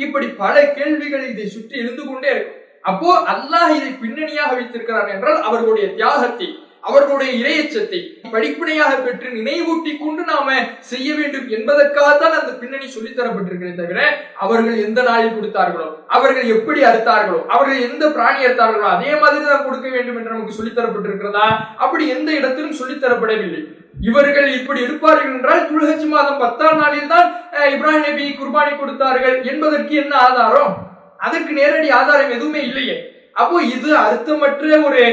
இப்படி 0.03 0.27
பல 0.43 0.55
கேள்விகள் 0.77 1.25
இதை 1.33 1.45
சுற்றி 1.55 1.75
எழுந்து 1.81 2.03
கொண்டே 2.05 2.29
இருக்கும். 2.35 2.57
அப்போ 2.89 3.09
அல்லாஹ் 3.33 3.73
இதை 3.77 3.91
பின்னணியாக 4.03 4.51
வைத்திருக்கிறார் 4.57 5.13
என்றால் 5.15 5.39
அவர்களுடைய 5.47 5.87
தியாகத்தை 5.99 6.47
அவர்களுடைய 6.83 7.31
இரையச்சத்தை 7.39 7.99
படிப்பனையாக 8.33 8.93
பெற்று 8.99 9.27
நினைவூட்டி 9.37 9.91
கொண்டு 9.95 10.23
நாம 10.29 10.47
செய்ய 10.89 11.09
வேண்டும் 11.15 11.47
என்பதற்காகத்தான் 11.57 12.37
அந்த 12.39 12.51
பின்னணி 12.61 12.87
சொல்லித்தரப்பட்டிருக்கிறே 12.87 13.73
தவிர 13.75 13.99
அவர்கள் 14.37 14.77
எந்த 14.85 15.01
நாளில் 15.01 15.35
கொடுத்தார்களோ 15.35 15.87
அவர்கள் 16.09 16.47
எப்படி 16.55 16.81
அறுத்தார்களோ 16.83 17.39
அவர்கள் 17.47 17.85
எந்த 17.89 18.05
பிராணி 18.09 18.41
அறுத்தார்களோ 18.45 18.87
அதே 18.95 19.11
மாதிரி 19.21 19.45
தான் 19.45 19.65
கொடுக்க 19.65 19.89
வேண்டும் 19.89 20.17
என்று 20.19 20.33
நமக்கு 20.35 20.57
சொல்லித் 20.59 20.79
தரப்பட்டிருக்கிறதா? 20.79 21.47
அப்படி 21.77 22.03
எந்த 22.07 22.29
இடத்திலும் 22.31 22.79
சொல்லித்தரப்படவில்லை 22.79 23.61
இவர்கள் 24.09 24.49
இப்படி 24.57 24.79
இருப்பார்கள் 24.81 25.33
என்றால் 25.33 25.65
துல்ஹஜ் 25.69 26.05
மாதம் 26.07 26.41
பத்தாம் 26.41 26.77
நாளில் 26.81 27.11
தான் 27.13 27.27
இப்ராஹிம் 27.73 28.05
நபி 28.07 28.25
குர்பானி 28.39 28.73
கொடுத்தார்கள் 28.75 29.37
என்பதற்கு 29.43 29.95
என்ன 29.95 30.13
ஆதாரம்? 30.27 30.73
அதற்கு 31.19 31.53
நேரடி 31.53 31.89
ஆதாரம் 31.91 32.35
எதுவுமே 32.35 32.61
இல்லையே. 32.61 32.97
அப்போ 33.39 33.57
இது 33.69 33.89
அர்த்தமற்ற 33.97 34.77
ஒரு 34.83 35.03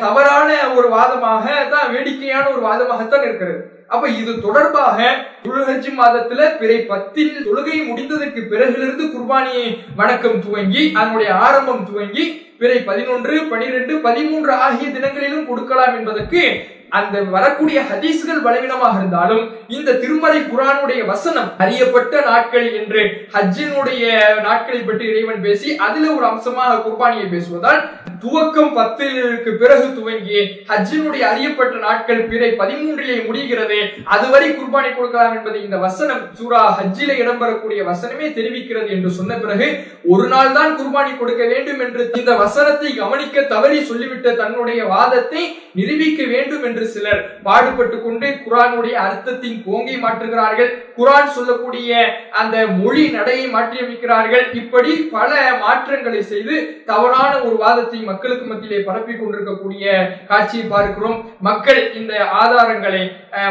தவறான 0.00 0.50
ஒரு 0.74 0.88
வாதமாக 0.88 1.46
தான் 1.70 1.90
வேடிக்கையான 1.92 2.44
ஒரு 2.50 2.62
வாதமாகத்தான் 2.66 3.26
இருக்கிறது. 3.26 3.58
அப்ப 3.88 4.06
இது 4.10 4.32
தொடர்பாக 4.40 4.98
துல்ஹஜ் 5.42 5.90
மாதத்துல 5.98 6.46
பிறை 6.56 6.78
பத்தில் 6.86 7.34
தொழுகை 7.44 7.76
முடிந்ததற்கு 7.90 8.40
பிறகிலிருந்து 8.44 9.04
குர்பானியை 9.12 9.66
வணக்கம் 9.96 10.40
துவங்கி 10.40 10.82
அதனுடைய 10.94 11.30
ஆரம்பம் 11.40 11.84
துவங்கி 11.84 12.24
பிறை 12.58 12.78
பதினொன்று 12.84 13.36
பனிரெண்டு 13.50 13.94
பதிமூன்று 14.00 14.52
ஆகிய 14.58 14.88
தினங்களிலும் 14.88 15.46
கொடுக்கலாம் 15.46 15.94
என்பதற்கு 15.96 16.42
அந்த 16.92 17.16
வரக்கூடிய 17.30 17.78
ஹதீஸ்கள் 17.88 18.42
பலவீனமாக 18.42 18.98
இருந்தாலும் 18.98 19.44
இந்த 19.68 19.96
திருமறை 19.96 20.40
குரானுடைய 20.44 21.00
வசனம் 21.04 21.50
அறியப்பட்ட 21.58 22.20
நாட்கள் 22.26 22.66
என்று 22.72 23.02
ஹஜ்ஜினுடைய 23.34 24.04
நாட்களை 24.42 24.80
பற்றி 24.82 25.06
இறைவன் 25.06 25.40
பேசி 25.40 25.70
அதுல 25.78 26.12
ஒரு 26.14 26.26
அம்சமாக 26.26 26.80
குர்பானியை 26.82 27.28
பேசுவதால் 27.30 27.82
துவக்கம் 28.26 28.72
பத்திற்கு 28.76 29.50
பிறகு 29.60 29.86
துவங்கி 29.96 30.38
ஹஜ்ஜினுடைய 30.70 31.24
அறியப்பட்ட 31.32 31.74
நாட்கள் 31.84 32.22
பிறை 32.30 32.48
பதிமூன்றிலே 32.60 33.16
முடிகிறது. 33.26 33.78
அதுவரை 34.14 34.48
குர்பானி 34.52 34.90
கொடுக்கலாம் 34.92 35.34
என்பதை 35.36 35.58
இந்த 35.66 35.78
வசனம் 35.84 36.22
சூரா 36.38 36.62
ஹஜ்ஜில 36.78 37.16
இடம்பெறக்கூடிய 37.22 37.80
வசனமே 37.90 38.28
தெரிவிக்கிறது 38.38 38.88
என்று 38.96 39.10
சொன்ன 39.18 39.36
பிறகு 39.44 39.68
ஒரு 40.14 40.26
நாள் 40.32 40.50
தான் 40.58 40.74
குர்பானி 40.78 41.12
கொடுக்க 41.20 41.44
வேண்டும் 41.52 41.80
என்று 41.86 42.02
இந்த 42.20 42.34
வசனத்தை 42.42 42.90
கவனிக்க 43.02 43.44
தவறி 43.54 43.78
சொல்லிவிட்ட 43.90 44.34
தன்னுடைய 44.42 44.80
வாதத்தை 44.94 45.44
நிரூபிக்க 45.78 46.20
வேண்டும் 46.34 46.64
என்று 46.68 46.84
சிலர் 46.94 47.22
பாடுபட்டு 47.46 47.96
கொண்டு 48.02 48.28
குரானுடைய 48.44 48.96
அர்த்தத்தின் 49.06 49.58
போங்கை 49.68 49.96
மாற்றுகிறார்கள். 50.04 50.72
குரான் 50.98 51.34
சொல்லக்கூடிய 51.36 51.90
அந்த 52.42 52.56
மொழி 52.80 53.06
நடையை 53.16 53.46
மாற்றியமைக்கிறார்கள். 53.56 54.44
இப்படி 54.62 54.92
பல 55.16 55.30
மாற்றங்களை 55.64 56.22
செய்து 56.32 56.56
தவறான 56.92 57.32
ஒரு 57.46 57.56
வாதத்தை 57.64 58.02
மக்களுக்கு 58.16 58.44
மத்தியிலே 58.50 58.82
பரப்பிக் 58.88 59.20
கொண்டிருக்கக்கூடிய 59.20 59.86
காட்சியை 60.32 60.66
பார்க்கிறோம். 60.74 61.18
மக்கள் 61.48 61.80
இந்த 62.00 62.12
ஆதாரங்களை 62.42 63.02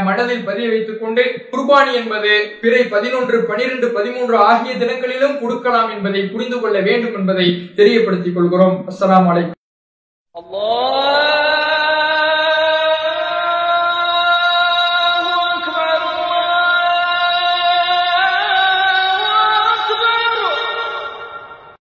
மனதில் 0.07 0.45
பதிய 0.49 0.67
வைத்துக் 0.73 1.01
கொண்டு 1.01 1.23
குர்பானி 1.53 1.91
என்பது 2.01 2.33
பிறை 2.61 2.81
பதினொன்று 2.93 3.37
பனிரெண்டு 3.49 3.89
பதிமூன்று 3.97 4.37
ஆகிய 4.49 4.73
தினங்களிலும் 4.83 5.39
கொடுக்கலாம் 5.41 5.89
என்பதை 5.95 6.23
புரிந்து 6.33 6.59
கொள்ள 6.59 6.77
வேண்டும் 6.89 7.17
என்பதை 7.19 7.47
தெரியப்படுத்திக் 7.79 8.37
கொள்கிறோம். 8.39 8.77
அஸ்லாம் 8.91 9.27
வலைக்கம் 9.29 9.53
Allah 10.39 11.44